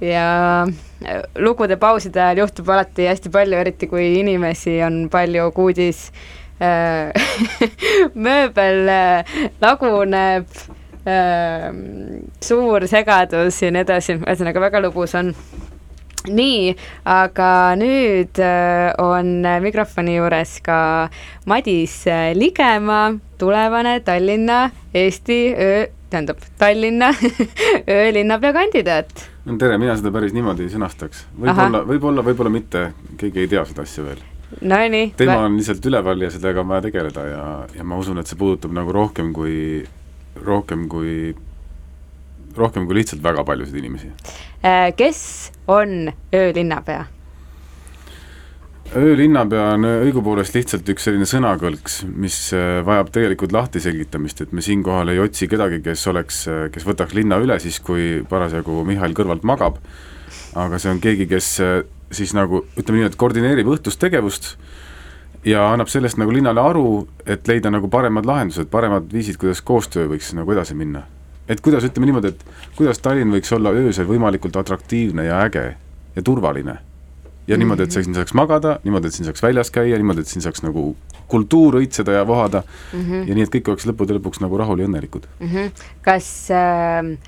[0.00, 0.28] ja
[0.64, 6.08] äh, lugude pauside ajal juhtub alati hästi palju, eriti kui inimesi on palju kuudis
[6.62, 7.12] äh,
[8.28, 10.48] mööbel äh, laguneb
[11.04, 11.70] äh,
[12.44, 15.34] suur segadus ja nii edasi, ühesõnaga väga lõbus on.
[16.26, 16.72] Nii,
[17.08, 20.80] aga nüüd äh, on mikrofoni juures ka
[21.46, 27.12] Madis äh, Ligemaa, tulevane Tallinna Eesti öö, tähendab Tallinna
[27.98, 29.28] öölinnapea kandidaat.
[29.44, 31.26] no tere, mina seda päris niimoodi ei sõnastaks.
[31.38, 34.24] võib-olla, võib-olla, võib-olla mitte, keegi ei tea seda asja veel.
[34.60, 35.12] Nonii.
[35.16, 37.44] teema on lihtsalt üleval ja sellega on vaja tegeleda ja,
[37.76, 39.84] ja ma usun, et see puudutab nagu rohkem kui,
[40.44, 41.34] rohkem kui,
[42.60, 44.10] rohkem kui lihtsalt väga paljusid inimesi.
[44.64, 47.06] Äh, kes on öölinnapea?
[48.96, 55.12] öölinnapea on õigupoolest lihtsalt üks selline sõnakõlks, mis äh, vajab tegelikult lahtiselgitamist, et me siinkohal
[55.12, 59.76] ei otsi kedagi, kes oleks, kes võtaks linna üle siis, kui parasjagu Mihhail kõrvalt magab,
[60.56, 61.78] aga see on keegi, kes äh,
[62.14, 64.54] siis nagu ütleme nii, et koordineerib õhtust tegevust
[65.46, 66.88] ja annab sellest nagu linnale aru,
[67.26, 71.04] et leida nagu paremad lahendused, paremad viisid, kuidas koostöö võiks nagu edasi minna.
[71.48, 72.44] Et kuidas, ütleme niimoodi, et
[72.76, 75.64] kuidas Tallinn võiks olla öösel võimalikult atraktiivne ja äge
[76.16, 76.78] ja turvaline.
[77.48, 80.28] ja niimoodi, et sa siin saaks magada, niimoodi, et siin saaks väljas käia, niimoodi, et
[80.28, 80.90] siin saaks nagu
[81.28, 83.28] kultuur õitseda ja vohada mm -hmm.
[83.28, 85.28] ja nii, et kõik oleks lõppude lõpuks nagu rahul ja õnnelikud.
[85.40, 85.72] Mhm.
[86.02, 87.18] kas äh,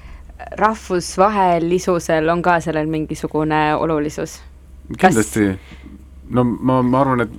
[0.56, 4.40] rahvusvahelisusel on ka sellel mingisugune olulisus?
[4.98, 5.58] Kas- kindlasti,
[6.30, 7.30] no ma, ma arvan, et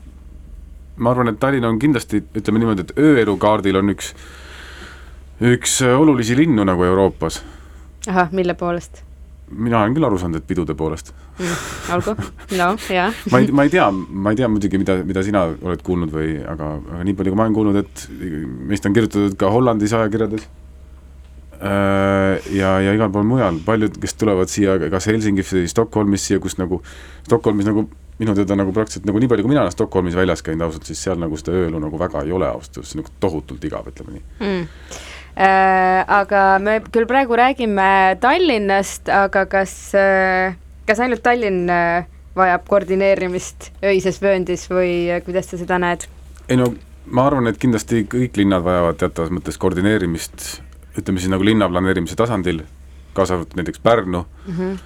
[0.96, 4.14] ma arvan, et Tallinn on kindlasti, ütleme niimoodi, et ööelukaardil on üks,
[5.42, 7.42] üks äh, olulisi linnu nagu Euroopas.
[8.08, 9.04] ahah, mille poolest
[9.52, 11.12] mina olen küll aru saanud, et pidude poolest.
[11.40, 11.68] mm,?
[11.96, 12.16] olgu,
[12.60, 13.10] no jaa.
[13.32, 16.36] ma ei, ma ei tea, ma ei tea muidugi, mida, mida sina oled kuulnud või,
[16.48, 18.06] aga, aga nii palju, kui ma olen kuulnud, et
[18.70, 20.46] meist on kirjutatud ka Hollandis ajakirjades
[21.60, 26.40] äh, ja, ja igal pool mujal, paljud, kes tulevad siia kas Helsingisse või Stockholmis siia,
[26.44, 26.84] kus nagu
[27.26, 27.90] Stockholmis nagu
[28.22, 31.02] minu teada nagu praktiliselt nagu nii palju, kui mina olen Stockholmis väljas käinud ausalt, siis
[31.02, 33.90] seal nagu seda ööelu nagu väga ei ole ausalt öeldes, see on nagu tohutult igav,
[33.90, 34.28] ütleme nii.
[34.38, 34.68] mm..
[35.32, 42.68] Äh, aga me küll praegu räägime Tallinnast, aga kas äh,, kas ainult Tallinn äh, vajab
[42.68, 46.08] koordineerimist öises vööndis või kuidas sa seda näed?
[46.52, 46.68] ei no
[47.12, 50.62] ma arvan, et kindlasti kõik linnad vajavad teatavas mõttes koordineerimist,
[51.00, 52.64] ütleme siis nagu linnaplaneerimise tasandil,
[53.18, 54.80] kaasa arvatud näiteks Pärnu Mm -hmm.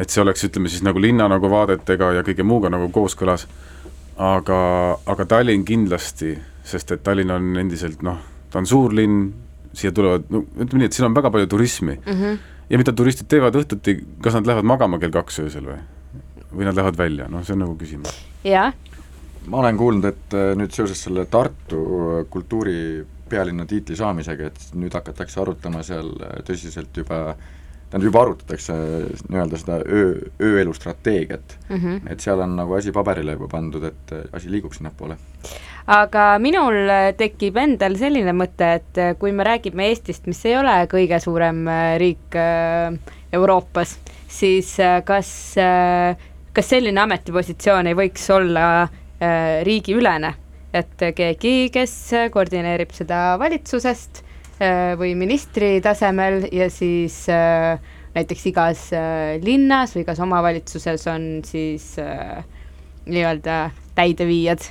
[0.00, 3.46] Et see oleks, ütleme siis nagu linna nagu vaadetega ja kõige muuga nagu kooskõlas,
[4.16, 8.18] aga, aga Tallinn kindlasti, sest et Tallinn on endiselt noh,
[8.54, 9.32] ta on suur linn,
[9.74, 12.38] siia tulevad, no ütleme nii, et siin on väga palju turismi Mm -hmm.
[12.70, 15.80] ja mida turistid teevad õhtuti, kas nad lähevad magama kell kaks öösel või?
[16.54, 18.14] või nad lähevad välja, noh, see on nagu küsimus.
[18.46, 18.74] jah,
[19.46, 24.94] ma olen kuulnud, et äh, nüüd seoses selle Tartu äh, kultuuripealinna tiitli saamisega, et nüüd
[24.94, 27.34] hakatakse arutama seal äh, tõsiselt juba
[27.94, 31.76] tähendab, juba arutatakse äh, nii-öelda seda öö, ööelu strateegiat mm.
[31.76, 32.00] -hmm.
[32.10, 35.16] et seal on nagu asi paberile juba pandud, et äh, asi liiguks sinnapoole.
[35.86, 40.86] aga minul äh, tekib endal selline mõte, et kui me räägime Eestist, mis ei ole
[40.90, 41.66] kõige suurem
[41.98, 42.34] riik
[43.32, 45.54] Euroopas, siis kas,
[46.52, 48.88] kas selline ametipositsioon ei võiks olla
[49.62, 50.34] riigiülene,
[50.72, 51.94] et keegi, kes
[52.32, 54.23] koordineerib seda valitsusest
[54.98, 57.80] või ministri tasemel ja siis äh,
[58.14, 62.44] näiteks igas äh, linnas või igas omavalitsuses on siis äh,
[63.06, 64.62] nii-öelda täideviijad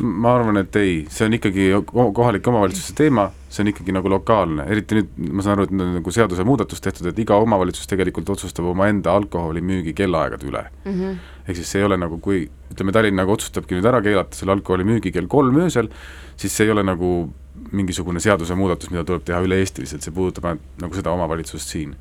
[0.00, 4.08] ma arvan, et ei, see on ikkagi ko- kohalike omavalitsuste teema, see on ikkagi nagu
[4.08, 7.90] lokaalne, eriti nüüd ma saan aru, et nüüd on nagu seadusemuudatus tehtud, et iga omavalitsus
[7.90, 10.94] tegelikult otsustab omaenda alkoholimüügi kellaaegade üle mm.
[10.96, 11.20] -hmm.
[11.46, 14.56] ehk siis see ei ole nagu, kui ütleme, Tallinn nagu otsustabki nüüd ära keelata selle
[14.56, 15.92] alkoholimüügi kell kolm öösel,
[16.36, 17.28] siis see ei ole nagu
[17.72, 21.94] mingisugune seadusemuudatus, mida tuleb teha üle-eestiliselt, see puudutab ainult nagu seda omavalitsust siin.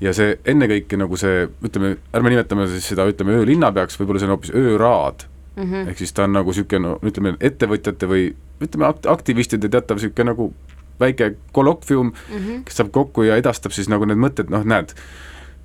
[0.00, 4.36] ja see ennekõike nagu see, ütleme, ärme nimetame siis seda, ütleme öölinnapeaks, võib-olla see on
[4.36, 5.26] hoopis ööraad
[5.58, 5.88] Mm -hmm.
[5.90, 10.30] ehk siis ta on nagu niisugune no ütleme, ettevõtjate või ütleme, akt-, aktivistide teatav niisugune
[10.30, 10.52] nagu
[11.00, 12.62] väike kolokvium mm, Mhm.
[12.64, 14.94] kes saab kokku ja edastab siis nagu need mõtted, noh näed,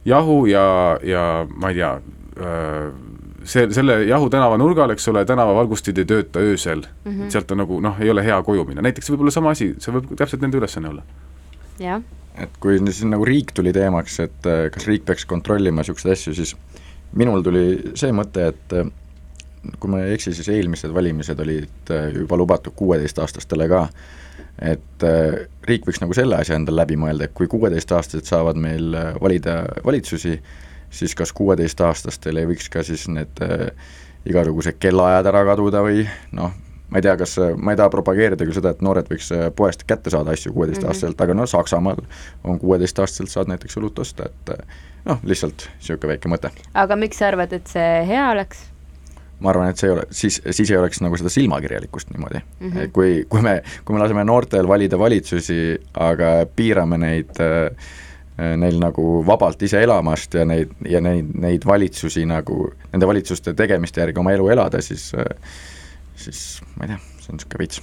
[0.06, 2.01] jahu ja, ja ma ei tea,
[3.43, 7.12] see, selle Jahu tänava nurgal, eks ole, tänavavalgustid ei tööta öösel mm.
[7.12, 7.29] -hmm.
[7.34, 9.93] sealt on nagu noh, ei ole hea koju minna, näiteks võib olla sama asi, see
[9.95, 11.03] võib täpselt nende ülesanne olla.
[11.79, 12.01] jah,
[12.38, 16.36] et kui siin nagu riik tuli teemaks, et äh, kas riik peaks kontrollima niisuguseid asju,
[16.38, 16.56] siis
[17.19, 18.89] minul tuli see mõte, et äh,
[19.79, 23.88] kui ma ei eksi, siis eelmised valimised olid äh, juba lubatud kuueteistaastastele ka,
[24.62, 25.03] et
[25.65, 30.36] riik võiks nagu selle asja endal läbi mõelda, et kui kuueteistaastased saavad meil valida valitsusi,
[30.93, 33.69] siis kas kuueteistaastastel ei võiks ka siis need äh,
[34.29, 36.06] igasugused kellaajad ära kaduda või
[36.38, 36.53] noh,
[36.89, 39.86] ma ei tea, kas, ma ei taha propageerida küll seda, et noored võiks äh, poest
[39.89, 41.23] kätte saada asju kuueteistaastaselt mm, -hmm.
[41.25, 42.03] aga no Saksamaal
[42.43, 44.77] on kuueteistaastaselt saad näiteks õlut osta, et äh,
[45.10, 46.53] noh, lihtsalt niisugune väike mõte.
[46.73, 48.69] aga miks sa arvad, et see hea oleks?
[49.43, 52.69] ma arvan, et see ei ole, siis, siis ei oleks nagu seda silmakirjalikkust niimoodi mm.
[52.69, 52.93] -hmm.
[52.93, 57.91] kui, kui me, kui me laseme noortel valida valitsusi, aga piirame neid äh,
[58.37, 64.01] neil nagu vabalt ise elamast ja neid, ja neid, neid valitsusi nagu, nende valitsuste tegemiste
[64.01, 65.11] järgi oma elu elada, siis
[66.15, 67.81] siis ma ei tea, see on niisugune veits.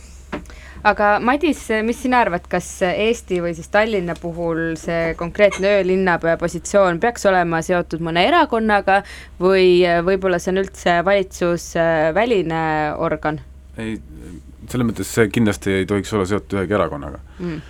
[0.90, 7.00] aga Madis, mis sina arvad, kas Eesti või siis Tallinna puhul see konkreetne öölinnapea positsioon
[7.02, 9.02] peaks olema seotud mõne erakonnaga
[9.40, 12.62] või võib-olla see on üldse valitsusväline
[12.98, 13.42] organ
[13.80, 13.98] ei,
[14.70, 17.60] selles mõttes see kindlasti ei tohiks olla seotud ühegi erakonnaga mm.?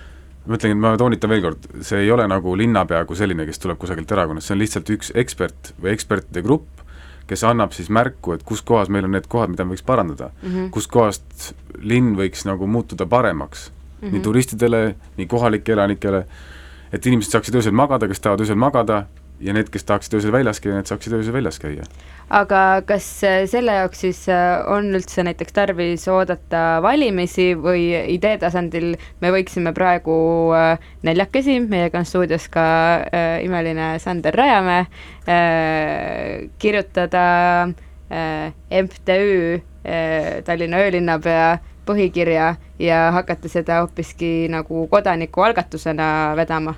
[0.46, 3.60] Ma ütlengi, et ma toonitan veel kord, see ei ole nagu linnapea kui selline, kes
[3.62, 6.84] tuleb kusagilt erakonnast, see on lihtsalt üks ekspert või ekspertide grupp,
[7.30, 10.30] kes annab siis märku, et kus kohas meil on need kohad, mida me võiks parandada
[10.30, 10.56] mm, Mhm.
[10.56, 10.70] -hmm.
[10.70, 14.12] kuskohast linn võiks nagu muutuda paremaks mm, -hmm.
[14.12, 16.26] nii turistidele, nii kohalike elanikele,
[16.92, 19.06] et inimesed saaksid öösel magada, kes tahavad öösel magada,
[19.40, 21.84] ja need, kes tahaksid öösel väljas käia, need saaksid öösel väljas käia.
[22.30, 28.36] Aga kas äh, selle jaoks siis äh, on üldse näiteks tarvis oodata valimisi või idee
[28.38, 30.14] tasandil me võiksime praegu
[30.54, 32.66] äh, neljakesi, meiega on stuudios ka
[33.10, 34.84] äh, imeline Sander Rajamäe
[35.26, 37.24] äh,, kirjutada
[37.66, 39.60] äh, MTÜ
[40.44, 41.44] Tallinna öölinnapea
[41.88, 46.74] põhikirja ja hakata seda hoopiski nagu kodanikualgatusena vedama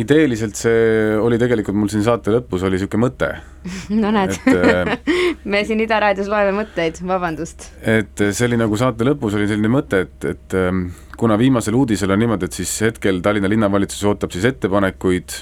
[0.00, 3.30] ideeliselt see oli tegelikult mul siin saate lõpus oli niisugune mõte,
[4.02, 4.94] no näed äh,
[5.50, 7.70] me siin Ida raadios loeme mõtteid, vabandust.
[7.80, 10.86] et see oli nagu saate lõpus oli selline mõte, et, et ähm,
[11.20, 15.38] kuna viimasel uudisel on niimoodi, et siis hetkel Tallinna linnavalitsus ootab siis ettepanekuid,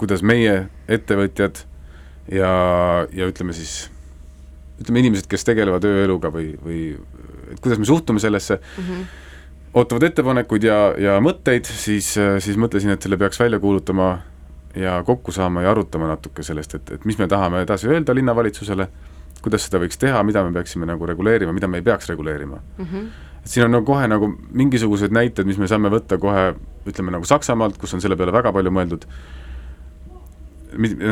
[0.00, 1.64] kuidas meie ettevõtjad
[2.32, 2.50] ja,
[3.12, 3.86] ja ütleme siis,
[4.80, 6.80] ütleme inimesed, kes tegelevad ööeluga või, või
[7.52, 9.06] et kuidas me suhtume sellesse mm, -hmm.
[9.76, 14.14] Ootavad ettepanekuid ja, ja mõtteid, siis, siis mõtlesin, et selle peaks välja kuulutama
[14.76, 18.88] ja kokku saama ja arutama natuke sellest, et, et mis me tahame edasi öelda linnavalitsusele,
[19.44, 22.84] kuidas seda võiks teha, mida me peaksime nagu reguleerima, mida me ei peaks reguleerima mm.
[22.84, 23.08] -hmm.
[23.42, 26.54] et siin on nagu kohe nagu mingisugused näited, mis me saame võtta kohe
[26.86, 29.04] ütleme nagu Saksamaalt, kus on selle peale väga palju mõeldud,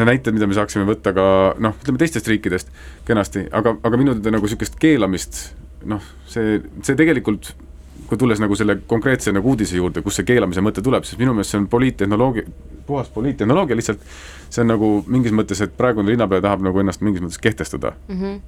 [0.04, 1.26] näited, mida me saaksime võtta ka
[1.58, 2.72] noh, ütleme teistest riikidest
[3.04, 5.54] kenasti, aga, aga minu teada nagu niisugust keelamist
[5.84, 7.54] noh, see, see tegelikult
[8.14, 11.34] kui tulles nagu selle konkreetse nagu uudise juurde, kust see keelamise mõte tuleb, siis minu
[11.34, 12.46] meelest see on poliittehnoloogia,
[12.86, 14.04] puhas poliittehnoloogia lihtsalt,
[14.54, 18.20] see on nagu mingis mõttes, et praegune linnapea tahab nagu ennast mingis mõttes kehtestada mm.
[18.20, 18.38] -hmm.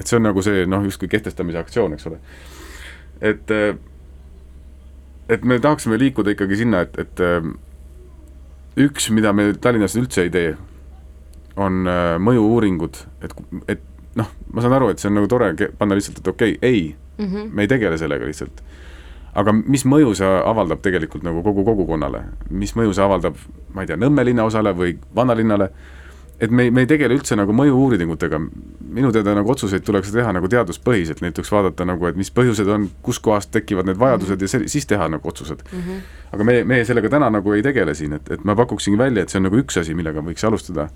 [0.00, 2.20] et see on nagu see noh, justkui kehtestamise aktsioon, eks ole.
[3.20, 3.52] et,
[5.28, 7.24] et me tahaksime liikuda ikkagi sinna, et, et
[8.88, 10.56] üks, mida me Tallinnas üldse ei tee,
[11.60, 11.84] on
[12.24, 13.34] mõju-uuringud, et,
[13.68, 13.82] et
[14.16, 16.96] noh, ma saan aru, et see on nagu tore panna lihtsalt, et okei okay,, ei
[17.18, 17.50] mm, -hmm.
[17.52, 18.62] me ei tegele sellega lihtsalt.
[19.34, 23.38] Aga mis mõju see avaldab tegelikult nagu kogu kogukonnale, mis mõju see avaldab,
[23.74, 25.70] ma ei tea, Nõmme linnaosale või vanalinnale,
[26.40, 28.40] et me ei, me ei tegele üldse nagu mõju-uuringutega,
[28.96, 32.70] minu teada nagu otsuseid tuleks teha nagu teaduspõhiselt, neid tuleks vaadata nagu, et mis põhjused
[32.72, 34.60] on, kuskohast tekivad need vajadused mm -hmm.
[34.60, 35.78] ja see, siis teha nagu otsused mm.
[35.78, 36.00] -hmm.
[36.32, 39.28] aga me, me sellega täna nagu ei tegele siin, et, et ma pakuksingi välja, et
[39.28, 40.88] see on nagu üks asi, millega võiks alustada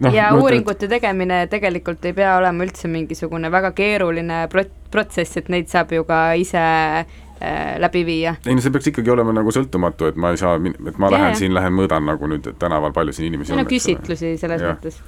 [0.00, 5.48] no, ja uuringute tegemine tegelikult ei pea olema üldse mingisugune väga keeruline prot-, protsess, et
[5.52, 8.36] neid saab ju ka ise äh, läbi viia.
[8.46, 11.30] ei no see peaks ikkagi olema nagu sõltumatu, et ma ei saa, et ma lähen
[11.32, 11.40] yeah.
[11.40, 13.70] siin, lähen mõõdan nagu nüüd tänaval, palju siin inimesi no, on.
[13.70, 14.74] küsitlusi selles ja.
[14.74, 15.00] mõttes.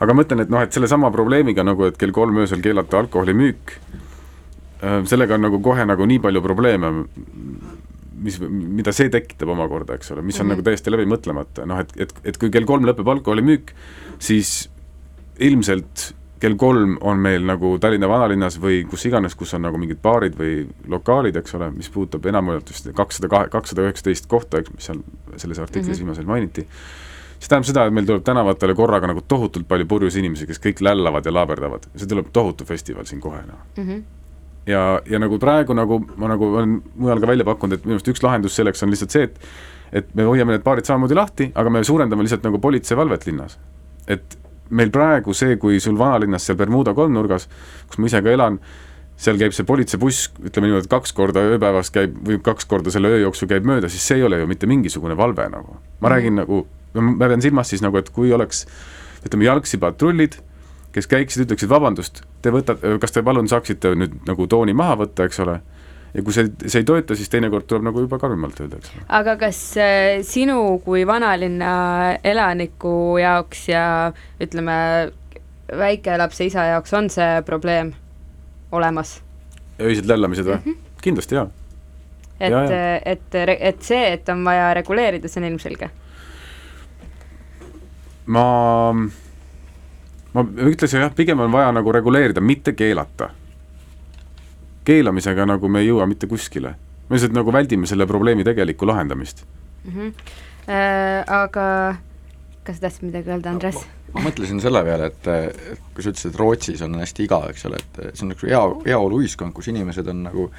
[0.00, 3.76] aga ma ütlen, et noh, et sellesama probleemiga nagu, et kell kolm öösel keelata alkoholimüük,
[4.82, 6.94] äh, sellega on nagu kohe nagu nii palju probleeme,
[8.22, 10.56] mis, mida see tekitab omakorda, eks ole, mis on mm -hmm.
[10.56, 13.74] nagu täiesti läbi mõtlemata, noh et, et, et kui kell kolm lõpeb alkoholimüük,
[14.18, 14.70] siis
[15.38, 16.12] ilmselt
[16.42, 20.34] kell kolm on meil nagu Tallinna vanalinnas või kus iganes, kus on nagu mingid baarid
[20.38, 24.90] või lokaalid, eks ole, mis puudutab enamuselt vist kakssada kahe, kakssada üheksateist kohta, eks, mis
[24.90, 25.02] seal
[25.36, 26.00] selles artiklis mm -hmm.
[26.02, 26.66] viimasel mainiti,
[27.38, 30.82] see tähendab seda, et meil tuleb tänavatele korraga nagu tohutult palju purjus inimesi, kes kõik
[30.82, 33.62] lällavad ja laaberdavad, see tuleb tohutu festival siin kohe, noh.
[33.76, 34.02] Mm -hmm
[34.66, 38.12] ja, ja nagu praegu nagu ma nagu olen mujal ka välja pakkunud, et minu arust
[38.12, 39.38] üks lahendus selleks on lihtsalt see, et
[39.92, 43.58] et me hoiame need baarid samamoodi lahti, aga me suurendame lihtsalt nagu politseivalvet linnas.
[44.08, 44.38] et
[44.70, 47.48] meil praegu see, kui sul vanalinnas seal Bermuda kolmnurgas,
[47.90, 48.56] kus ma ise ka elan,
[49.20, 53.12] seal käib see politseibuss, ütleme niimoodi, et kaks korda ööpäevas käib või kaks korda selle
[53.12, 55.76] öö jooksul käib mööda, siis see ei ole ju mitte mingisugune valve nagu.
[56.00, 56.12] ma mm.
[56.14, 58.64] räägin nagu, ma pean silmas siis nagu, et kui oleks
[59.26, 60.40] ütleme, jalgsi patrullid
[60.92, 65.26] kes käiksid, ütleksid vabandust, te võtate, kas te palun saaksite nüüd nagu tooni maha võtta,
[65.28, 65.56] eks ole,
[66.12, 69.06] ja kui see, see ei tööta, siis teinekord tuleb nagu juba karmimalt öelda, eks ole.
[69.20, 71.72] aga kas äh, sinu kui vanalinna
[72.28, 73.86] elaniku jaoks ja
[74.42, 74.76] ütleme,
[75.78, 77.94] väikelapse isa jaoks on see probleem
[78.72, 79.20] olemas?
[79.80, 80.68] öised lällamised või mm?
[80.68, 81.00] -hmm.
[81.02, 81.48] kindlasti jaa.
[82.40, 82.76] et,
[83.16, 85.90] et, et see, et on vaja reguleerida, see on ilmselge?
[88.26, 88.46] ma
[90.32, 93.30] ma ütlesin jah, pigem on vaja nagu reguleerida, mitte keelata.
[94.84, 96.74] keelamisega nagu me ei jõua mitte kuskile.
[97.08, 99.44] me lihtsalt nagu väldime selle probleemi tegelikku lahendamist
[99.84, 99.92] mm.
[99.92, 100.14] -hmm.
[100.62, 101.96] Äh, aga
[102.62, 103.82] kas sa tahtsid midagi öelda, Andres no,?
[104.14, 107.66] ma mõtlesin selle peale, et, et kui sa ütlesid, et Rootsis on hästi igav, eks
[107.66, 110.50] ole, et see on nagu hea, heaoluühiskond, kus inimesed on nagu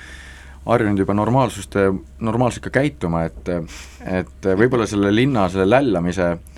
[0.65, 1.75] harjunud juba normaalsust,
[2.19, 3.49] normaalselt ka käituma, et
[4.19, 6.52] et võib-olla selle linna, selle lällamise Äh,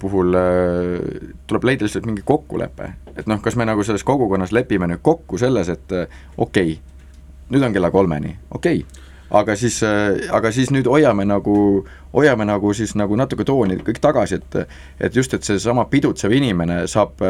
[0.00, 4.88] puhul äh, tuleb leida lihtsalt mingi kokkulepe, et noh, kas me nagu selles kogukonnas lepime
[4.90, 7.04] nüüd kokku selles, et äh, okei okay,,
[7.50, 9.76] nüüd on kella kolmeni, okei okay., aga siis,
[10.34, 11.54] aga siis nüüd hoiame nagu,
[12.10, 14.56] hoiame nagu siis nagu natuke tooni kõik tagasi, et
[15.06, 17.22] et just, et seesama pidutsev inimene saab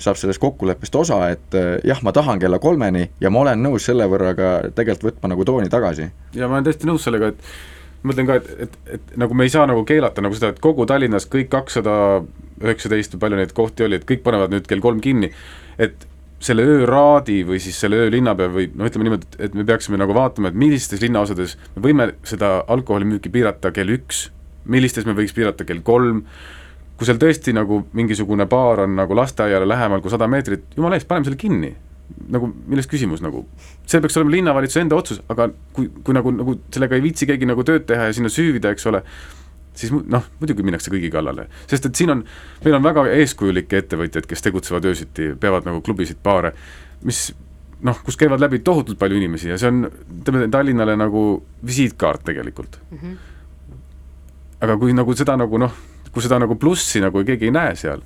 [0.00, 1.54] saab sellest kokkuleppest osa, et
[1.84, 5.44] jah, ma tahan kella kolmeni ja ma olen nõus selle võrra ka tegelikult võtma nagu
[5.44, 6.08] tooni tagasi.
[6.32, 9.46] ja ma olen täiesti nõus sellega, et ma mõtlen ka, et, et, et nagu me
[9.46, 11.96] ei saa nagu keelata nagu seda, et kogu Tallinnas kõik kakssada
[12.62, 15.32] üheksateist või palju neid kohti oli, et kõik panevad nüüd kell kolm kinni,
[15.82, 16.06] et
[16.46, 20.52] selle ööraadi või siis selle öölinnapea või no ütleme niimoodi, et me peaksime nagu vaatama,
[20.52, 24.26] et millistes linnaosades me võime seda alkoholimüüki piirata kell üks,
[24.68, 26.22] millistes me võiks piirata kell kolm,
[26.96, 31.08] kui seal tõesti nagu mingisugune baar on nagu lasteaiale lähemal kui sada meetrit, jumala eest,
[31.08, 31.72] paneme selle kinni.
[32.32, 33.44] Nagu milles küsimus nagu,
[33.86, 37.48] see peaks olema linnavalitsuse enda otsus, aga kui, kui nagu, nagu sellega ei viitsi keegi
[37.48, 39.02] nagu tööd teha ja sinna süüvida, eks ole,
[39.76, 42.22] siis noh, muidugi minnakse kõigi kallale, sest et siin on,
[42.64, 46.54] meil on väga eeskujulikke ettevõtjaid, kes tegutsevad öösiti, peavad nagu klubisid, baare,
[47.06, 47.28] mis
[47.84, 49.84] noh, kus käivad läbi tohutult palju inimesi ja see on,
[50.20, 51.26] ütleme Tallinnale nagu
[51.66, 52.98] visiitkaart tegelikult mm.
[52.98, 53.16] -hmm.
[54.64, 55.74] aga kui nagu seda nagu noh,
[56.12, 58.00] kui seda nagu plussi nagu keegi ei näe seal,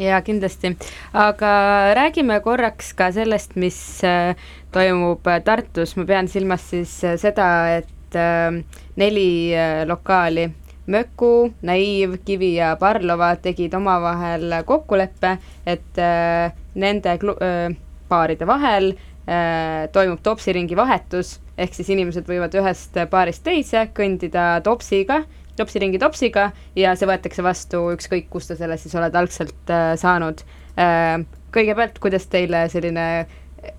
[0.00, 0.74] jaa, kindlasti.
[1.12, 1.52] aga
[1.98, 4.36] räägime korraks ka sellest, mis äh,
[4.72, 8.62] toimub äh, Tartus, ma pean silmas siis äh, seda, et äh,
[8.96, 10.50] neli äh, lokaali,
[10.90, 15.36] Möku, Naiiv, Kivi ja Parlova tegid omavahel kokkuleppe,
[15.66, 17.76] et äh, nende äh,
[18.10, 25.20] baaride vahel äh, toimub topsiringi vahetus, ehk siis inimesed võivad ühest baarist teise kõndida topsiga,
[25.60, 30.42] topsiringi topsiga ja see võetakse vastu ükskõik, kust sa selle siis oled algselt äh, saanud
[30.76, 31.20] äh,.
[31.54, 33.06] kõigepealt, kuidas teile selline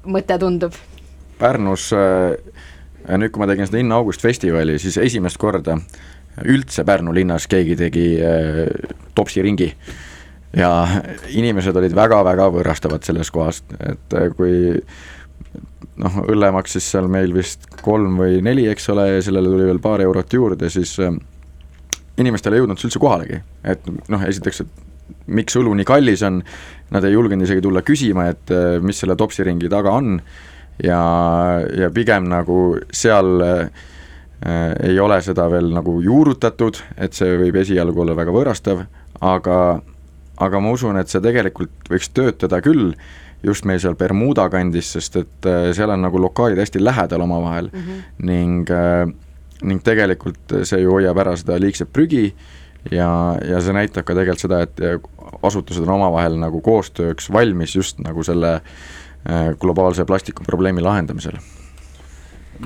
[0.05, 0.75] mõte tundub?
[1.41, 2.38] Pärnus äh,
[3.09, 5.77] nüüd, kui ma tegin seda Inno August festivali, siis esimest korda
[6.47, 8.65] üldse Pärnu linnas keegi tegi äh,
[9.15, 9.71] topsiringi
[10.57, 10.71] ja
[11.32, 14.77] inimesed olid väga-väga võõrastavad sellest kohast, et äh, kui
[16.01, 19.82] noh, õlle maksis seal meil vist kolm või neli, eks ole, ja sellele tuli veel
[19.84, 21.13] paar eurot juurde, siis äh,
[22.22, 26.41] inimestele ei jõudnud see üldse kohalegi, et noh, esiteks, et miks õlu nii kallis on,
[26.91, 30.19] nad ei julgenud isegi tulla küsima, et äh, mis selle topsiringi taga on.
[30.82, 31.01] Ja,
[31.78, 32.57] ja pigem nagu
[32.95, 33.82] seal äh,
[34.88, 38.86] ei ole seda veel nagu juurutatud, et see võib esialgu olla väga võõrastav,
[39.22, 39.57] aga,
[40.41, 42.95] aga ma usun, et see tegelikult võiks töötada küll
[43.45, 47.69] just meil seal Bermuda kandis, sest et äh, seal on nagu lokaalid hästi lähedal omavahel.
[47.74, 48.01] Mm -hmm.
[48.26, 49.13] ning äh,
[49.62, 52.32] ning tegelikult see ju hoiab ära seda liigset prügi
[52.89, 54.82] ja, ja see näitab ka tegelikult seda, et
[55.45, 61.38] asutused on omavahel nagu koostööks valmis just nagu selle äh, globaalse plastikuprobleemi lahendamisel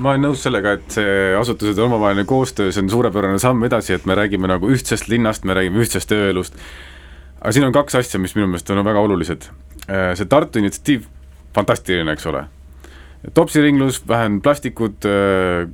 [0.00, 4.06] ma olen nõus sellega, et see asutused omavaheline koostöö, see on suurepärane samm edasi, et
[4.08, 6.58] me räägime nagu ühtsest linnast, me räägime ühtsest ööelust.
[7.40, 9.48] aga siin on kaks asja, mis minu meelest on väga olulised.
[9.86, 11.06] see Tartu initsiatiiv,
[11.54, 12.44] fantastiline, eks ole.
[13.34, 15.06] topsiringlus, vähem plastikut,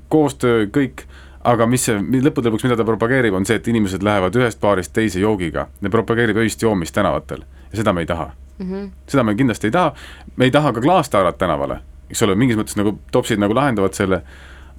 [0.08, 1.06] koostöö, kõik,
[1.44, 4.92] aga mis see, lõppude lõpuks, mida ta propageerib, on see, et inimesed lähevad ühest baarist
[4.92, 5.66] teise joogiga.
[5.82, 8.66] ta propageerib öist joomist tänavatel ja seda me ei taha mm.
[8.66, 8.90] -hmm.
[9.06, 9.94] seda me kindlasti ei taha,
[10.36, 11.80] me ei taha ka klaastaarat tänavale
[12.12, 14.20] eks ole, mingis mõttes nagu topsid nagu lahendavad selle,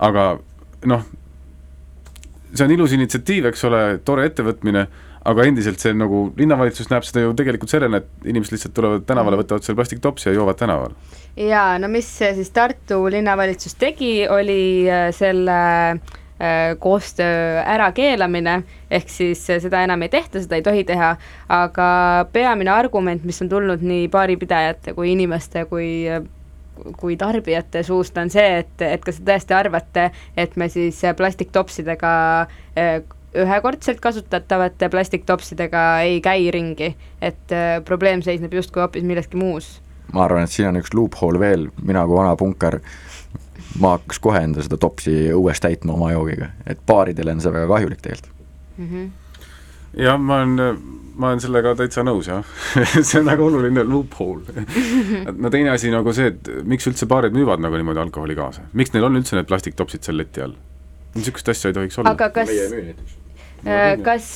[0.04, 0.36] aga
[0.90, 1.08] noh,
[2.54, 4.86] see on ilus initsiatiiv, eks ole, tore ettevõtmine,
[5.24, 9.40] aga endiselt see nagu, linnavalitsus näeb seda ju tegelikult sellena, et inimesed lihtsalt tulevad tänavale,
[9.40, 10.98] võtavad selle plastiktopsi ja joovad tänaval.
[11.40, 14.60] jaa, no mis siis Tartu linnavalitsus tegi, oli
[14.92, 15.58] äh, selle
[15.96, 16.20] äh,
[16.80, 21.16] koostöö ärakeelamine, ehk siis seda enam ei tehta, seda ei tohi teha,
[21.50, 21.90] aga
[22.34, 25.90] peamine argument, mis on tulnud nii baaripidajate kui inimeste kui
[26.98, 30.08] kui tarbijate suust on see, et, et kas te tõesti arvate,
[30.38, 32.14] et me siis plastiktopsidega
[33.34, 37.56] ühekordselt kasutatavate plastiktopsidega ei käi ringi, et
[37.86, 39.80] probleem seisneb justkui hoopis milleski muus.
[40.14, 42.80] ma arvan, et siin on üks loophole veel, mina kui vana punkar,
[43.80, 47.70] ma hakkaks kohe enda seda topsi õues täitma oma joogiga, et baaridele on see väga
[47.74, 48.48] kahjulik tegelikult
[48.78, 48.88] mm.
[48.88, 49.12] -hmm
[49.98, 50.78] jah, ma olen,
[51.16, 52.46] ma olen sellega täitsa nõus, jah
[53.08, 54.66] see on väga oluline loophole
[55.44, 58.94] no teine asi nagu see, et miks üldse baarid müüvad nagu niimoodi alkoholi kaasa, miks
[58.96, 60.56] neil on üldse need plastiktopsid seal leti all?
[61.14, 62.16] niisugust asja ei tohiks olla.
[62.16, 62.50] aga kas
[64.04, 64.28] kas,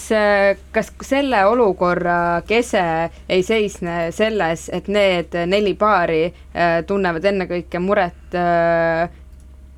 [0.71, 2.83] kas selle olukorra kese
[3.29, 9.09] ei seisne selles, et need neli paari äh, tunnevad ennekõike muret äh,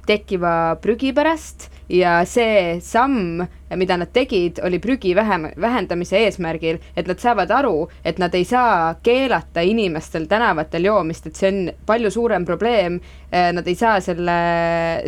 [0.10, 3.44] tekkiva prügi pärast ja see samm,
[3.78, 8.46] mida nad tegid, oli prügi vähem, vähendamise eesmärgil, et nad saavad aru, et nad ei
[8.46, 14.38] saa keelata inimestel tänavatel joomist, et see on palju suurem probleem, nad ei saa selle,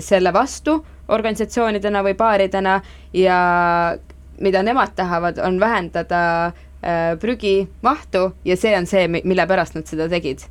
[0.01, 0.79] selle vastu
[1.11, 2.79] organisatsioonidena või baaridena
[3.17, 3.39] ja
[4.41, 9.87] mida nemad tahavad, on vähendada äh, prügi mahtu ja see on see, mille pärast nad
[9.89, 10.47] seda tegid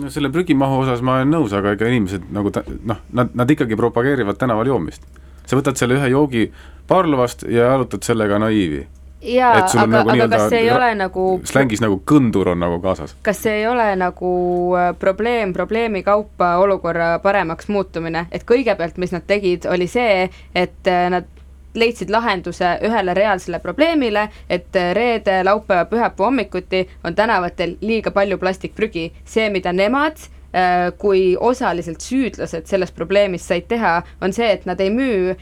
[0.00, 2.52] no selle prügimahu osas ma olen nõus, aga ega inimesed nagu
[2.88, 5.04] noh, nad, nad ikkagi propageerivad tänaval joomist
[5.46, 6.48] sa võtad selle ühe joogi
[6.88, 8.82] Parlovast ja jalutad sellega naiivi.
[9.22, 13.14] jaa, aga, nagu aga kas see ei ole nagu slängis nagu kõndur on nagu kaasas?
[13.22, 14.32] kas see ei ole nagu
[14.78, 20.90] äh, probleem probleemi kaupa olukorra paremaks muutumine, et kõigepealt, mis nad tegid, oli see, et
[20.90, 21.28] äh, nad
[21.74, 28.38] leidsid lahenduse ühele reaalsele probleemile, et äh, reede, laupäeva, pühapäeva hommikuti on tänavatel liiga palju
[28.38, 29.12] plastikprügi.
[29.24, 30.18] see, mida nemad
[30.54, 35.36] äh, kui osaliselt süüdlased selles probleemis said teha, on see, et nad ei müü,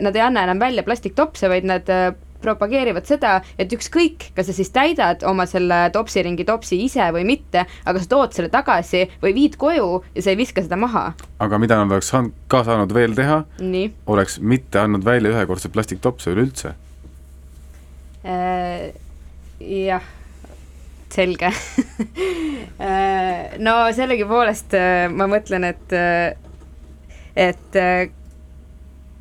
[0.00, 2.12] nad ei anna enam välja plastiktopse, vaid nad äh,
[2.42, 7.64] propageerivad seda, et ükskõik, kas sa siis täidad oma selle topsiringi topsi ise või mitte,
[7.84, 11.10] aga sa tood selle tagasi või viid koju ja sa ei viska seda maha.
[11.38, 13.42] aga mida nad oleks saanud, ka saanud veel teha,
[14.06, 16.74] oleks mitte andnud välja ühekordseid plastiktopse üleüldse.
[18.24, 18.90] äh,
[19.60, 20.02] jah,
[21.10, 21.52] selge
[22.80, 26.32] Äh, no sellegipoolest äh, ma mõtlen, et, äh,
[27.36, 27.76] et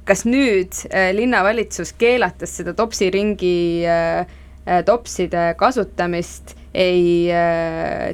[0.09, 4.23] kas nüüd äh, linnavalitsus keelates seda topsiringi äh,
[4.65, 7.31] äh, topside kasutamist ei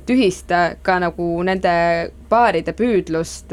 [0.08, 1.72] tühista ka nagu nende
[2.32, 3.52] baaride püüdlust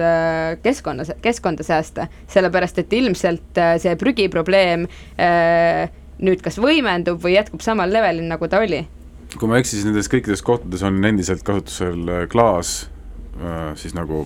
[0.62, 4.84] keskkonna, keskkonda säästa, sellepärast et ilmselt see prügiprobleem
[6.22, 8.84] nüüd kas võimendub või jätkub samal levelil, nagu ta oli.
[9.34, 12.84] Kui ma ei eksi, siis nendes kõikides kohtades on endiselt kasutusel klaas,
[13.82, 14.22] siis nagu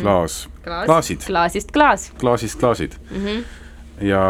[0.00, 2.94] klaas, klaasid, klaasist klaas klaasist klaasid.
[3.10, 3.24] mm.
[3.24, 3.42] -hmm.
[4.06, 4.22] ja,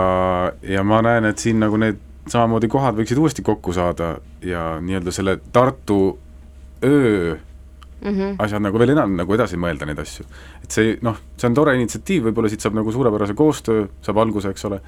[0.62, 1.98] ja ma näen, et siin nagu need
[2.30, 6.18] samamoodi kohad võiksid uuesti kokku saada ja nii-öelda selle Tartu
[6.84, 7.38] öö
[8.00, 8.36] Mm -hmm.
[8.38, 10.24] asjad nagu veel enam nagu edasi mõelda neid asju.
[10.64, 14.48] et see noh, see on tore initsiatiiv, võib-olla siit saab nagu suurepärase koostöö, saab alguse,
[14.48, 14.80] eks ole,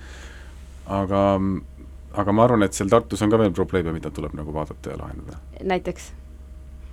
[0.86, 1.40] aga,
[2.12, 4.98] aga ma arvan, et seal Tartus on ka veel probleeme, mida tuleb nagu vaadata ja
[4.98, 5.36] lahendada.
[5.62, 6.12] näiteks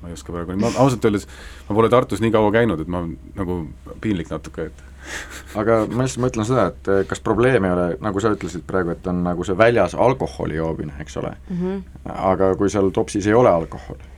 [0.02, 1.26] ma ei oska praegu, ma ausalt öeldes,
[1.68, 3.04] ma pole Tartus nii kaua käinud, et ma
[3.36, 3.62] nagu
[4.02, 4.86] piinlik natuke, et
[5.60, 8.94] aga ma lihtsalt mõtlen seda, et eh, kas probleem ei ole, nagu sa ütlesid praegu,
[8.94, 11.58] et on nagu see väljas alkoholi joomine, eks ole mm.
[11.58, 12.14] -hmm.
[12.32, 14.14] aga kui seal topsis ei ole alkoholi,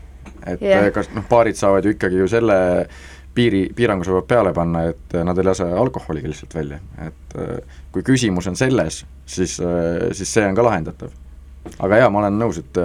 [0.46, 0.92] et yeah.
[0.94, 2.60] kas noh, baarid saavad ju ikkagi ju selle
[3.34, 7.58] piiri, piirangu saavad peale panna, et nad ei lase alkoholiga lihtsalt välja, et eh,
[7.92, 9.60] kui küsimus on selles, siis,
[10.12, 11.12] siis see on ka lahendatav.
[11.80, 12.82] Aga jaa, ma olen nõus, et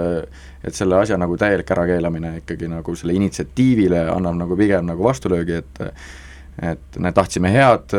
[0.66, 5.62] et selle asja nagu täielik ärakeelamine ikkagi nagu selle initsiatiivile annab nagu pigem nagu vastulöögi,
[5.62, 5.82] et
[6.72, 7.92] et me tahtsime head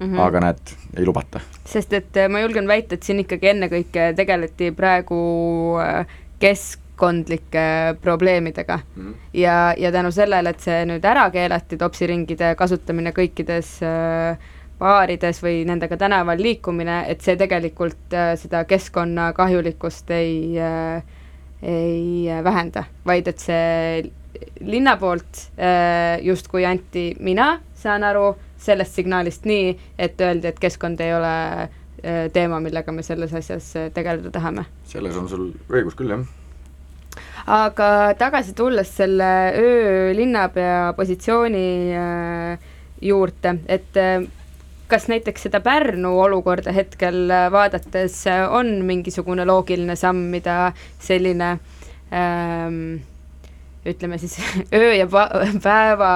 [0.00, 0.20] mm, -hmm.
[0.20, 1.40] aga näed, ei lubata.
[1.64, 5.20] sest et äh, ma julgen väita, et siin ikkagi ennekõike tegeleti praegu
[5.80, 6.06] äh,
[6.38, 9.02] keskkondlike probleemidega mm.
[9.02, 9.14] -hmm.
[9.32, 14.38] ja, ja tänu sellele, et see nüüd ära keelati, topsiringide kasutamine kõikides äh,
[14.78, 21.02] baarides või nendega tänaval liikumine, et see tegelikult äh, seda keskkonna kahjulikkust ei äh,
[21.62, 24.04] ei äh, vähenda, vaid et see
[24.60, 25.46] linna poolt
[26.20, 31.30] justkui anti, mina saan aru sellest signaalist nii, et öeldi, et keskkond ei ole
[32.36, 34.66] teema, millega me selles asjas tegeleda tahame.
[34.84, 36.26] selles on sul õigus küll, jah.
[37.48, 37.88] aga
[38.20, 41.66] tagasi tulles selle öö linnapea positsiooni
[41.96, 42.68] äh,
[43.00, 44.28] juurde, et äh,
[44.88, 50.72] kas näiteks seda Pärnu olukorda hetkel äh, vaadates äh, on mingisugune loogiline samm, mida
[51.02, 51.56] selline
[52.14, 52.98] ähm,
[53.86, 54.38] ütleme siis
[54.74, 55.06] öö ja
[55.62, 56.10] päeva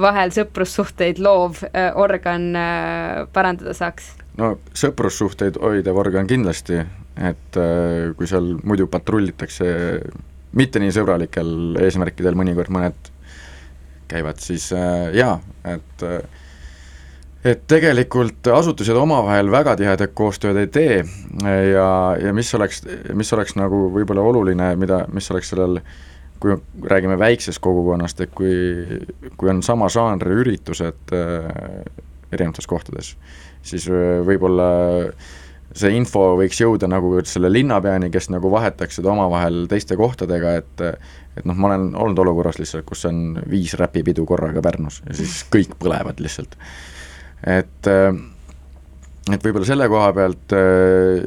[0.00, 4.12] vahel sõprussuhteid loov äh, organ äh, parandada saaks?
[4.38, 6.80] no sõprussuhteid hoidev organ kindlasti,
[7.16, 9.74] et äh, kui seal muidu patrullitakse
[10.54, 13.10] mitte nii sõbralikel eesmärkidel, mõnikord mõned
[14.10, 16.42] käivad, siis äh, jaa, et äh,
[17.44, 20.96] et tegelikult asutused omavahel väga tihedat koostööd ei tee
[21.74, 21.88] ja,
[22.20, 22.82] ja mis oleks,
[23.14, 25.80] mis oleks nagu võib-olla oluline, mida, mis oleks sellel
[26.40, 26.56] kui
[26.90, 28.52] räägime väiksest kogukonnast, et kui,
[29.36, 31.46] kui on sama žanri üritused äh,
[32.34, 33.14] erinevates kohtades,
[33.64, 34.68] siis äh, võib-olla
[35.74, 40.84] see info võiks jõuda nagu selle linnapeani, kes nagu vahetaks seda omavahel teiste kohtadega, et
[41.34, 45.40] et noh, ma olen olnud olukorras lihtsalt, kus on viis räpipidu korraga Pärnus ja siis
[45.50, 46.54] kõik põlevad lihtsalt.
[47.44, 48.14] Et, äh,
[49.32, 51.26] et võib-olla selle koha pealt äh,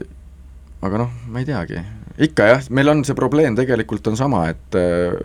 [0.85, 1.83] aga noh, ma ei teagi,
[2.29, 5.15] ikka jah, meil on see probleem tegelikult on sama, et äh,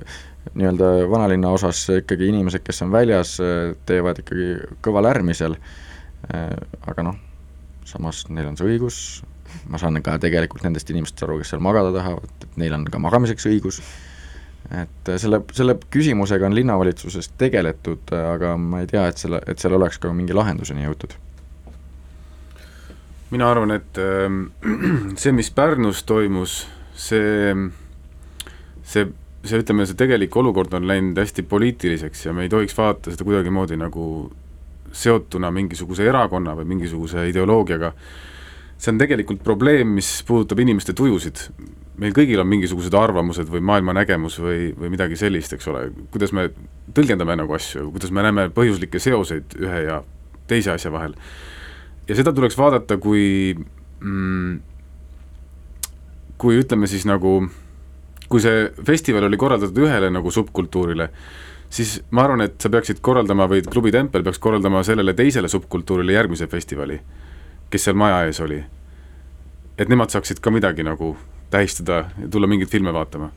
[0.58, 3.36] nii-öelda vanalinna osas ikkagi inimesed, kes on väljas,
[3.86, 4.48] teevad ikkagi
[4.82, 5.54] kõva lärmi seal,
[6.26, 7.20] aga noh,
[7.86, 8.96] samas neil on see õigus,
[9.70, 12.98] ma saan ka tegelikult nendest inimestest aru, kes seal magada tahavad, et neil on ka
[13.04, 13.78] magamiseks õigus,
[14.72, 19.76] et selle, selle küsimusega on linnavalitsuses tegeletud, aga ma ei tea, et selle, et seal
[19.76, 21.18] oleks ka mingi lahenduseni jõutud
[23.32, 24.44] mina arvan, et ähm,
[25.20, 26.62] see, mis Pärnus toimus,
[26.94, 27.54] see,
[28.84, 29.08] see,
[29.44, 33.26] see, ütleme, see tegelik olukord on läinud hästi poliitiliseks ja me ei tohiks vaadata seda
[33.28, 34.04] kuidagimoodi nagu
[34.92, 37.94] seotuna mingisuguse erakonna või mingisuguse ideoloogiaga.
[38.76, 41.46] see on tegelikult probleem, mis puudutab inimeste tujusid.
[42.02, 46.48] Meil kõigil on mingisugused arvamused või maailmanägemus või, või midagi sellist, eks ole, kuidas me
[46.94, 50.02] tõlgendame nagu asju, kuidas me näeme põhjuslikke seoseid ühe ja
[50.50, 51.14] teise asja vahel
[52.08, 54.60] ja seda tuleks vaadata kui mm,
[56.42, 57.36] kui ütleme siis nagu,
[58.28, 61.08] kui see festival oli korraldatud ühele nagu subkultuurile,
[61.72, 66.16] siis ma arvan, et sa peaksid korraldama või klubi Tempel peaks korraldama sellele teisele subkultuurile
[66.16, 66.98] järgmise festivali,
[67.70, 68.62] kes seal maja ees oli.
[69.78, 71.14] et nemad saaksid ka midagi nagu
[71.52, 73.30] tähistada ja tulla mingeid filme vaatama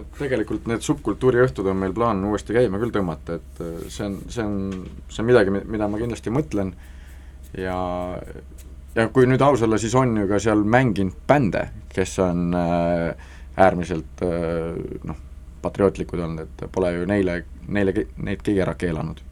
[0.00, 4.18] et tegelikult need subkultuuriõhtud on meil plaan uuesti käima küll tõmmata, et äh, see on,
[4.32, 4.58] see on,
[5.08, 6.72] see on midagi, mida ma kindlasti mõtlen
[7.56, 7.76] ja
[8.96, 13.30] ja kui nüüd aus olla, siis on ju ka seal mänginud bände, kes on äh,
[13.56, 14.76] äärmiselt äh,
[15.08, 15.22] noh,
[15.64, 19.22] patriootlikud olnud, et pole ju neile, neile, neid keegi ära keelanud.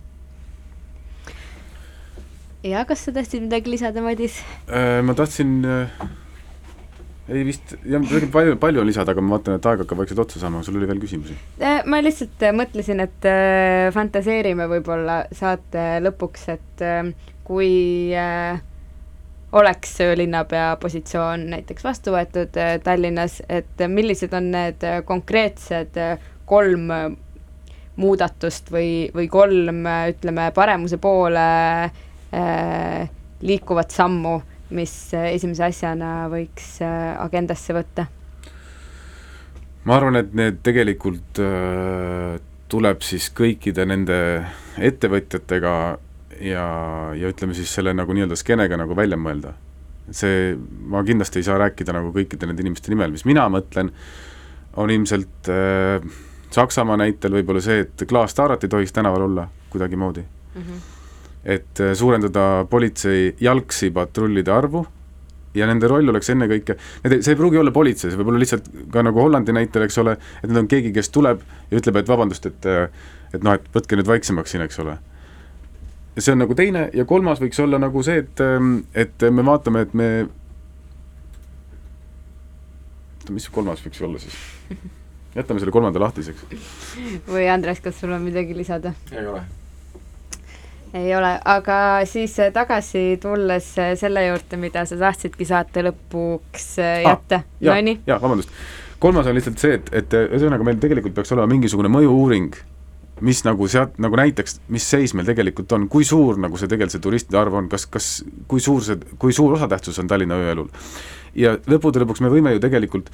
[2.64, 4.40] ja kas sa tahtsid midagi lisada, Madis?
[5.04, 5.58] Ma tahtsin
[7.28, 8.02] ei vist, jah,
[8.32, 10.88] palju, palju on lisada, aga ma vaatan, et aeg hakkab vaikselt otsa saama, sul oli
[10.90, 11.36] veel küsimusi?
[11.56, 16.84] Äh, ma lihtsalt äh, mõtlesin, et äh, fantaseerime võib-olla saate lõpuks, et
[17.44, 17.72] kui
[19.54, 26.00] oleks linnapea positsioon näiteks vastu võetud Tallinnas, et millised on need konkreetsed
[26.48, 26.88] kolm
[28.00, 31.44] muudatust või, või kolm, ütleme, paremuse poole
[33.44, 34.40] liikuvat sammu,
[34.76, 38.08] mis äh, esimese asjana võiks äh, agendasse võtta?
[39.84, 42.40] ma arvan, et need tegelikult äh,
[42.72, 44.18] tuleb siis kõikide nende
[44.82, 45.74] ettevõtjatega
[46.40, 46.66] ja,
[47.14, 49.54] ja ütleme siis selle nagu nii-öelda skeenega nagu välja mõelda.
[50.10, 50.54] see,
[50.90, 53.92] ma kindlasti ei saa rääkida nagu kõikide nende inimeste nimel, mis mina mõtlen,
[54.76, 56.04] on ilmselt äh,
[56.54, 60.60] Saksamaa näitel võib-olla see, et klaastaarat ei tohiks tänaval olla kuidagimoodi mm.
[60.62, 60.93] -hmm.
[61.44, 64.84] Et äh, suurendada politsei jalgsi patrullide arvu
[65.54, 68.70] ja nende roll oleks ennekõike, need, see ei pruugi olla politsei, see võib olla lihtsalt
[68.92, 72.10] ka nagu Hollandi näitel, eks ole, et need on keegi, kes tuleb ja ütleb, et
[72.10, 72.70] vabandust, et
[73.34, 74.96] et noh, et võtke nüüd vaiksemaks siin, eks ole.
[76.18, 78.42] see on nagu teine ja kolmas võiks olla nagu see, et,
[78.94, 80.08] et me vaatame, et me
[83.24, 84.36] oota, mis kolmas võiks olla siis?
[85.38, 86.44] jätame selle kolmanda lahtiseks.
[87.26, 88.94] või Andres, kas sul on midagi lisada?
[89.12, 89.42] ei ole.
[90.94, 91.76] Ei ole, aga
[92.08, 97.48] siis äh, tagasi tulles äh, selle juurde, mida sa tahtsidki saate lõpuks äh, jätta ah,.
[97.72, 98.52] Nonii, jaa, vabandust.
[99.02, 102.54] kolmas on lihtsalt see, et, et ühesõnaga meil tegelikult peaks olema mingisugune mõju-uuring,
[103.26, 106.96] mis nagu sealt, nagu näitaks, mis seis meil tegelikult on, kui suur nagu see tegelikult
[106.96, 108.10] see turistide arv on, kas, kas,
[108.50, 110.70] kui suur see, kui suur osatähtsus on Tallinna ööelul.
[111.34, 113.10] ja lõppude lõpuks me võime ju tegelikult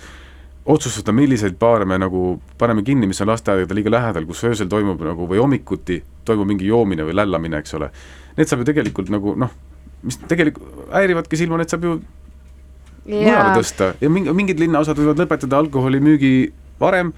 [0.64, 5.00] otsustada, milliseid baare me nagu paneme kinni, mis on lasteaedade liiga lähedal, kus öösel toimub
[5.04, 7.90] nagu või hommikuti toimub mingi joomine või lällamine, eks ole.
[8.36, 9.54] Need saab ju tegelikult nagu noh,
[10.04, 11.96] mis tegelikult häirivadki silma, need saab ju
[13.08, 13.94] mujale tõsta.
[14.00, 16.34] Ja mingi, mingid linnaosad võivad lõpetada alkoholimüügi
[16.80, 17.14] varem,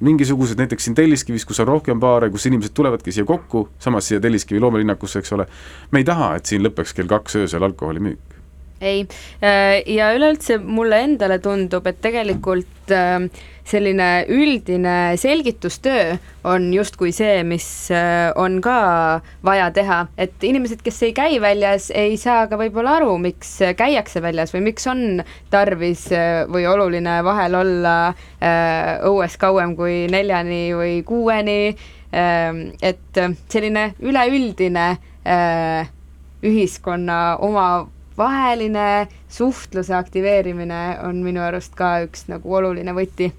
[0.00, 4.20] mingisugused näiteks siin Telliskivis, kus on rohkem baare, kus inimesed tulevadki siia kokku, samas siia
[4.24, 5.46] Telliskivi loomelinnakusse, eks ole,
[5.92, 8.35] me ei taha, et siin lõpeks kell kaks öösel alkoholimüük
[8.80, 9.06] ei,
[9.86, 13.28] ja üleüldse mulle endale tundub, et tegelikult äh,
[13.66, 16.16] selline üldine selgitustöö
[16.46, 18.76] on justkui see, mis äh, on ka
[19.46, 24.22] vaja teha, et inimesed, kes ei käi väljas, ei saa ka võib-olla aru, miks käiakse
[24.22, 25.02] väljas või miks on
[25.50, 27.96] tarvis äh, või oluline vahel olla
[29.06, 31.74] õues kauem kui neljani või kuueni,
[32.12, 33.18] et
[33.50, 34.86] selline üleüldine
[36.46, 37.66] ühiskonna oma
[38.18, 43.32] vaheline suhtluse aktiveerimine on minu arust ka üks nagu oluline võti.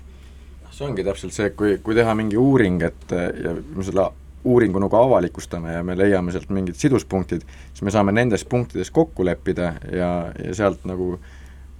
[0.71, 3.13] see ongi täpselt see, kui, kui teha mingi uuring, et
[3.43, 4.09] ja me selle
[4.47, 9.25] uuringu nagu avalikustame ja me leiame sealt mingid siduspunktid, siis me saame nendes punktides kokku
[9.25, 10.11] leppida ja,
[10.45, 11.15] ja sealt nagu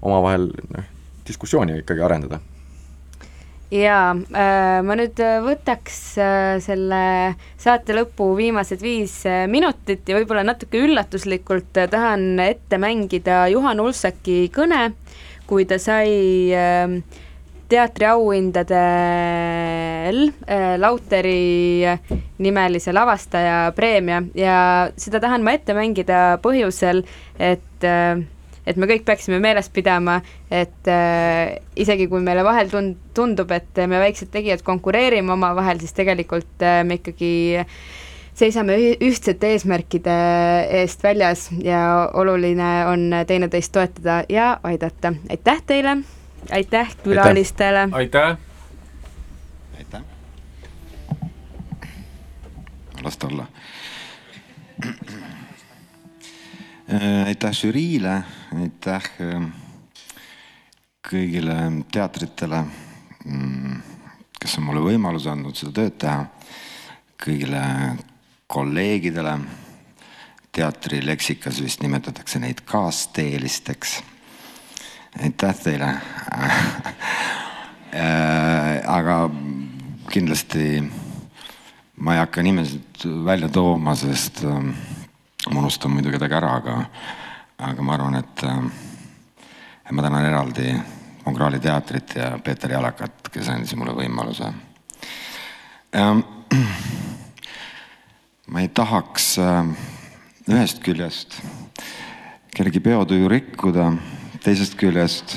[0.02, 0.94] omavahel noh,
[1.28, 2.42] diskussiooni ikkagi arendada
[3.74, 10.44] jaa äh,, ma nüüd äh, võtaks äh, selle saate lõpu viimased viis minutit ja võib-olla
[10.48, 14.94] natuke üllatuslikult tahan ette mängida Juhan Ulsaki kõne,
[15.50, 16.12] kui ta sai
[16.56, 16.88] äh,
[17.68, 20.32] teatriauhindadel
[20.80, 21.84] Lauteri
[22.40, 27.04] nimelise lavastaja preemia ja seda tahan ma ette mängida põhjusel,
[27.36, 28.24] et äh,
[28.68, 30.20] et me kõik peaksime meeles pidama,
[30.52, 35.96] et äh, isegi kui meile vahel tund-, tundub, et me väiksed tegijad konkureerime omavahel, siis
[35.98, 37.32] tegelikult äh, me ikkagi
[38.38, 40.18] seisame üh-, ühtsete eesmärkide
[40.82, 41.80] eest väljas ja
[42.14, 45.14] oluline on teineteist toetada ja aidata.
[45.30, 45.98] aitäh teile,
[46.52, 47.88] aitäh külalistele!
[47.92, 48.38] aitäh!
[49.78, 50.06] aitäh!
[53.04, 53.48] las ta olla.
[56.88, 58.22] Aitäh žüriile,
[58.56, 59.48] aitäh äh,
[61.04, 61.56] kõigile
[61.92, 62.62] teatritele,
[63.26, 63.82] mm,
[64.40, 66.22] kes on mulle võimaluse andnud seda tööd teha,
[67.20, 67.64] kõigile
[68.48, 69.34] kolleegidele,
[70.56, 74.00] teatrileksikas vist nimetatakse neid kaasteelisteks.
[75.24, 75.94] Aitäh teile.
[77.88, 79.30] Äh, aga
[80.12, 80.82] kindlasti
[82.04, 84.74] ma ei hakka nimesid välja tooma, sest ähm,
[85.52, 86.78] ma unustan muidu kedagi ära, aga,
[87.70, 88.72] aga ma arvan, et ähm,
[89.88, 90.74] et ma tänan eraldi
[91.26, 94.48] Mongraali teatrit ja Peeter Jalakat, kes andis mulle võimaluse.
[95.96, 96.24] Ähm,
[98.52, 99.74] ma ei tahaks ähm,
[100.48, 101.40] ühest küljest
[102.56, 103.92] kellegi peotuju rikkuda,
[104.44, 105.36] teisest küljest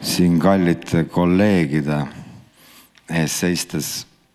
[0.00, 2.02] siin kallite kolleegide
[3.10, 3.88] ees seistes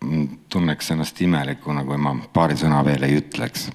[0.04, 3.70] mm, tunneks ennast imelikuna, kui ma paari sõna veel ei ütleks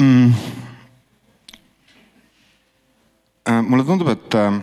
[0.00, 0.32] mm..
[3.46, 4.56] Äh, mulle tundub, et äh,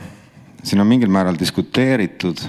[0.63, 2.41] siin on mingil määral diskuteeritud,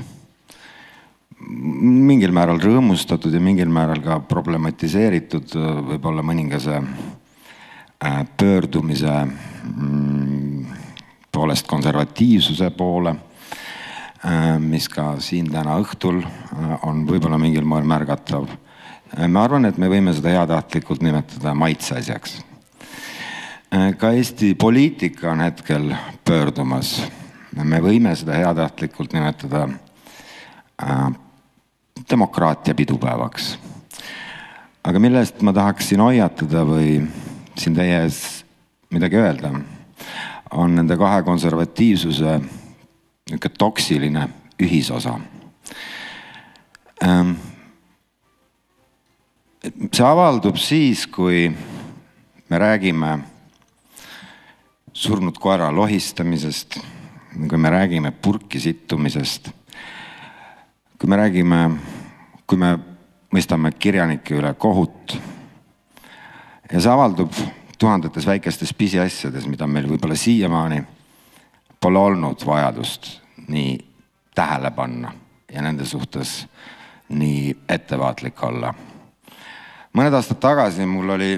[1.39, 6.81] mingil määral rõõmustatud ja mingil määral ka problematiseeritud äh, võib-olla mõningase
[8.37, 10.65] pöördumise mm,
[11.33, 13.15] poolest konservatiivsuse poole,
[14.61, 16.19] mis ka siin täna õhtul
[16.85, 18.45] on võib-olla mingil moel märgatav.
[19.29, 22.43] ma arvan, et me võime seda heatahtlikult nimetada maitseasjaks
[23.99, 25.95] ka Eesti poliitika on hetkel
[26.25, 27.03] pöördumas.
[27.55, 29.69] me võime seda heatahtlikult nimetada
[30.83, 31.13] äh,
[32.11, 33.59] demokraatia pidupäevaks.
[34.85, 37.03] aga mille eest ma tahaksin hoiatada või
[37.59, 38.45] siin teie ees
[38.91, 39.51] midagi öelda,
[40.51, 44.29] on nende kahe konservatiivsuse niisugune toksiline
[44.63, 45.19] ühisosa
[47.03, 47.37] ähm,.
[49.93, 51.49] see avaldub siis, kui
[52.49, 53.34] me räägime
[54.95, 56.79] surnud koera lohistamisest,
[57.49, 59.51] kui me räägime purki sittumisest,
[60.99, 61.71] kui me räägime,
[62.47, 62.77] kui me
[63.35, 65.17] mõistame kirjanike üle kohut
[66.71, 67.35] ja see avaldub
[67.79, 70.85] tuhandetes väikestes pisiasjades, mida meil võib-olla siiamaani
[71.83, 73.11] pole olnud vajadust
[73.51, 73.75] nii
[74.35, 75.11] tähele panna
[75.51, 76.45] ja nende suhtes
[77.09, 78.75] nii ettevaatlik olla.
[79.93, 81.35] mõned aastad tagasi mul oli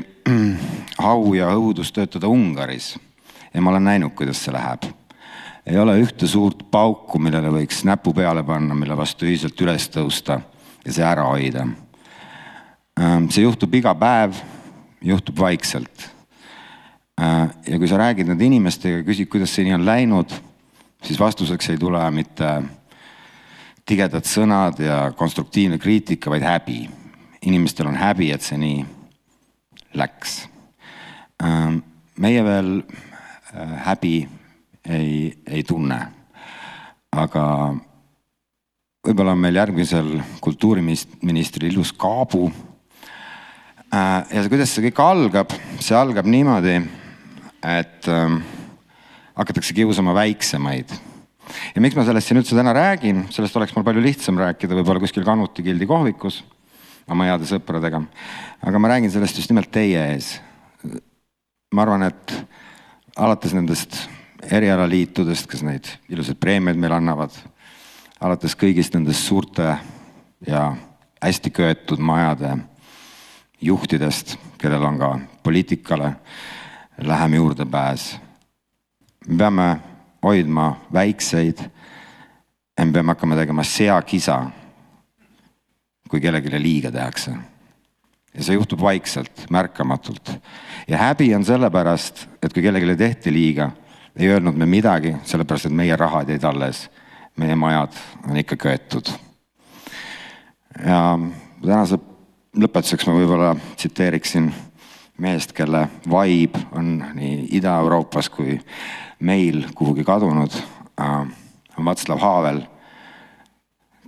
[1.11, 2.95] au ja õudus töötada Ungaris
[3.57, 4.85] ja ma olen näinud, kuidas see läheb.
[5.67, 10.37] ei ole ühte suurt pauku, millele võiks näpu peale panna, mille vastu ühiselt üles tõusta
[10.85, 11.65] ja see ära hoida.
[13.01, 14.37] Ähm, see juhtub iga päev,
[15.03, 16.05] juhtub vaikselt.
[17.19, 20.37] Äh, ja kui sa räägid nende inimestega, küsid, kuidas see nii on läinud,
[21.03, 22.53] siis vastuseks ei tule mitte
[23.89, 26.85] tigedad sõnad ja konstruktiivne kriitika, vaid häbi.
[27.47, 28.79] inimestel on häbi, et see nii
[29.95, 30.39] läks.
[31.43, 31.79] Ähm,
[32.19, 32.73] meie veel
[33.55, 34.29] häbi
[34.89, 35.99] ei, ei tunne.
[37.17, 37.43] aga
[39.07, 42.49] võib-olla on meil järgmisel kultuuriministril ilus kaabu.
[43.95, 46.75] Äh, ja kuidas see kõik algab, see algab niimoodi,
[47.63, 48.41] et ähm,
[49.39, 50.93] hakatakse kiusama väiksemaid.
[51.75, 55.01] ja miks ma sellest siin üldse täna räägin, sellest oleks mul palju lihtsam rääkida võib-olla
[55.03, 56.43] kuskil Kannuti gildi kohvikus
[57.07, 58.03] oma heade sõpradega.
[58.67, 60.35] aga ma räägin sellest just nimelt teie ees.
[61.73, 62.35] ma arvan, et
[63.17, 63.97] alates nendest
[64.53, 67.33] erialaliitudest, kes neid ilusaid preemiaid meile annavad,
[68.21, 69.77] alates kõigist nendest suurte
[70.47, 70.69] ja
[71.23, 72.53] hästi köetud majade
[73.61, 75.11] juhtidest, kellel on ka
[75.43, 76.13] poliitikale
[76.99, 78.19] lähem juurdepääs.
[79.29, 79.81] me peame
[80.23, 81.59] hoidma väikseid
[82.79, 84.51] ja me peame hakkama tegema seakisa,
[86.09, 87.37] kui kellelegi liiga tehakse
[88.37, 90.31] ja see juhtub vaikselt, märkamatult.
[90.89, 93.71] ja häbi on sellepärast, et kui kellelegi tehti liiga,
[94.17, 96.91] ei öelnud me midagi, sellepärast et meie rahad jäid alles.
[97.37, 97.93] meie majad
[98.29, 99.09] on ikka köetud.
[100.87, 101.19] ja
[101.63, 101.99] tänase
[102.57, 104.53] lõpetuseks ma võib-olla tsiteeriksin
[105.19, 108.61] meest, kelle vibe on nii Ida-Euroopas kui
[109.21, 110.53] meil kuhugi kadunud
[111.01, 111.27] äh,,
[111.77, 112.63] Václav Havel,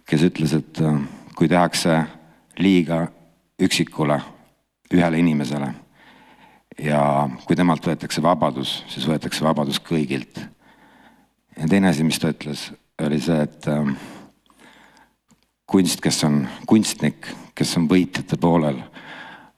[0.08, 1.00] kes ütles, et äh,
[1.36, 2.02] kui tehakse
[2.58, 3.06] liiga
[3.58, 4.20] üksikule,
[4.94, 5.74] ühele inimesele.
[6.78, 10.40] ja kui temalt võetakse vabadus, siis võetakse vabadus kõigilt.
[11.56, 12.70] ja teine asi, mis ta ütles,
[13.02, 13.94] oli see, et äh,
[15.66, 18.82] kunst, kes on kunstnik, kes on võitjate poolel,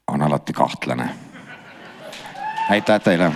[0.09, 1.11] on alati kahtlane.
[2.71, 3.33] aitäh teile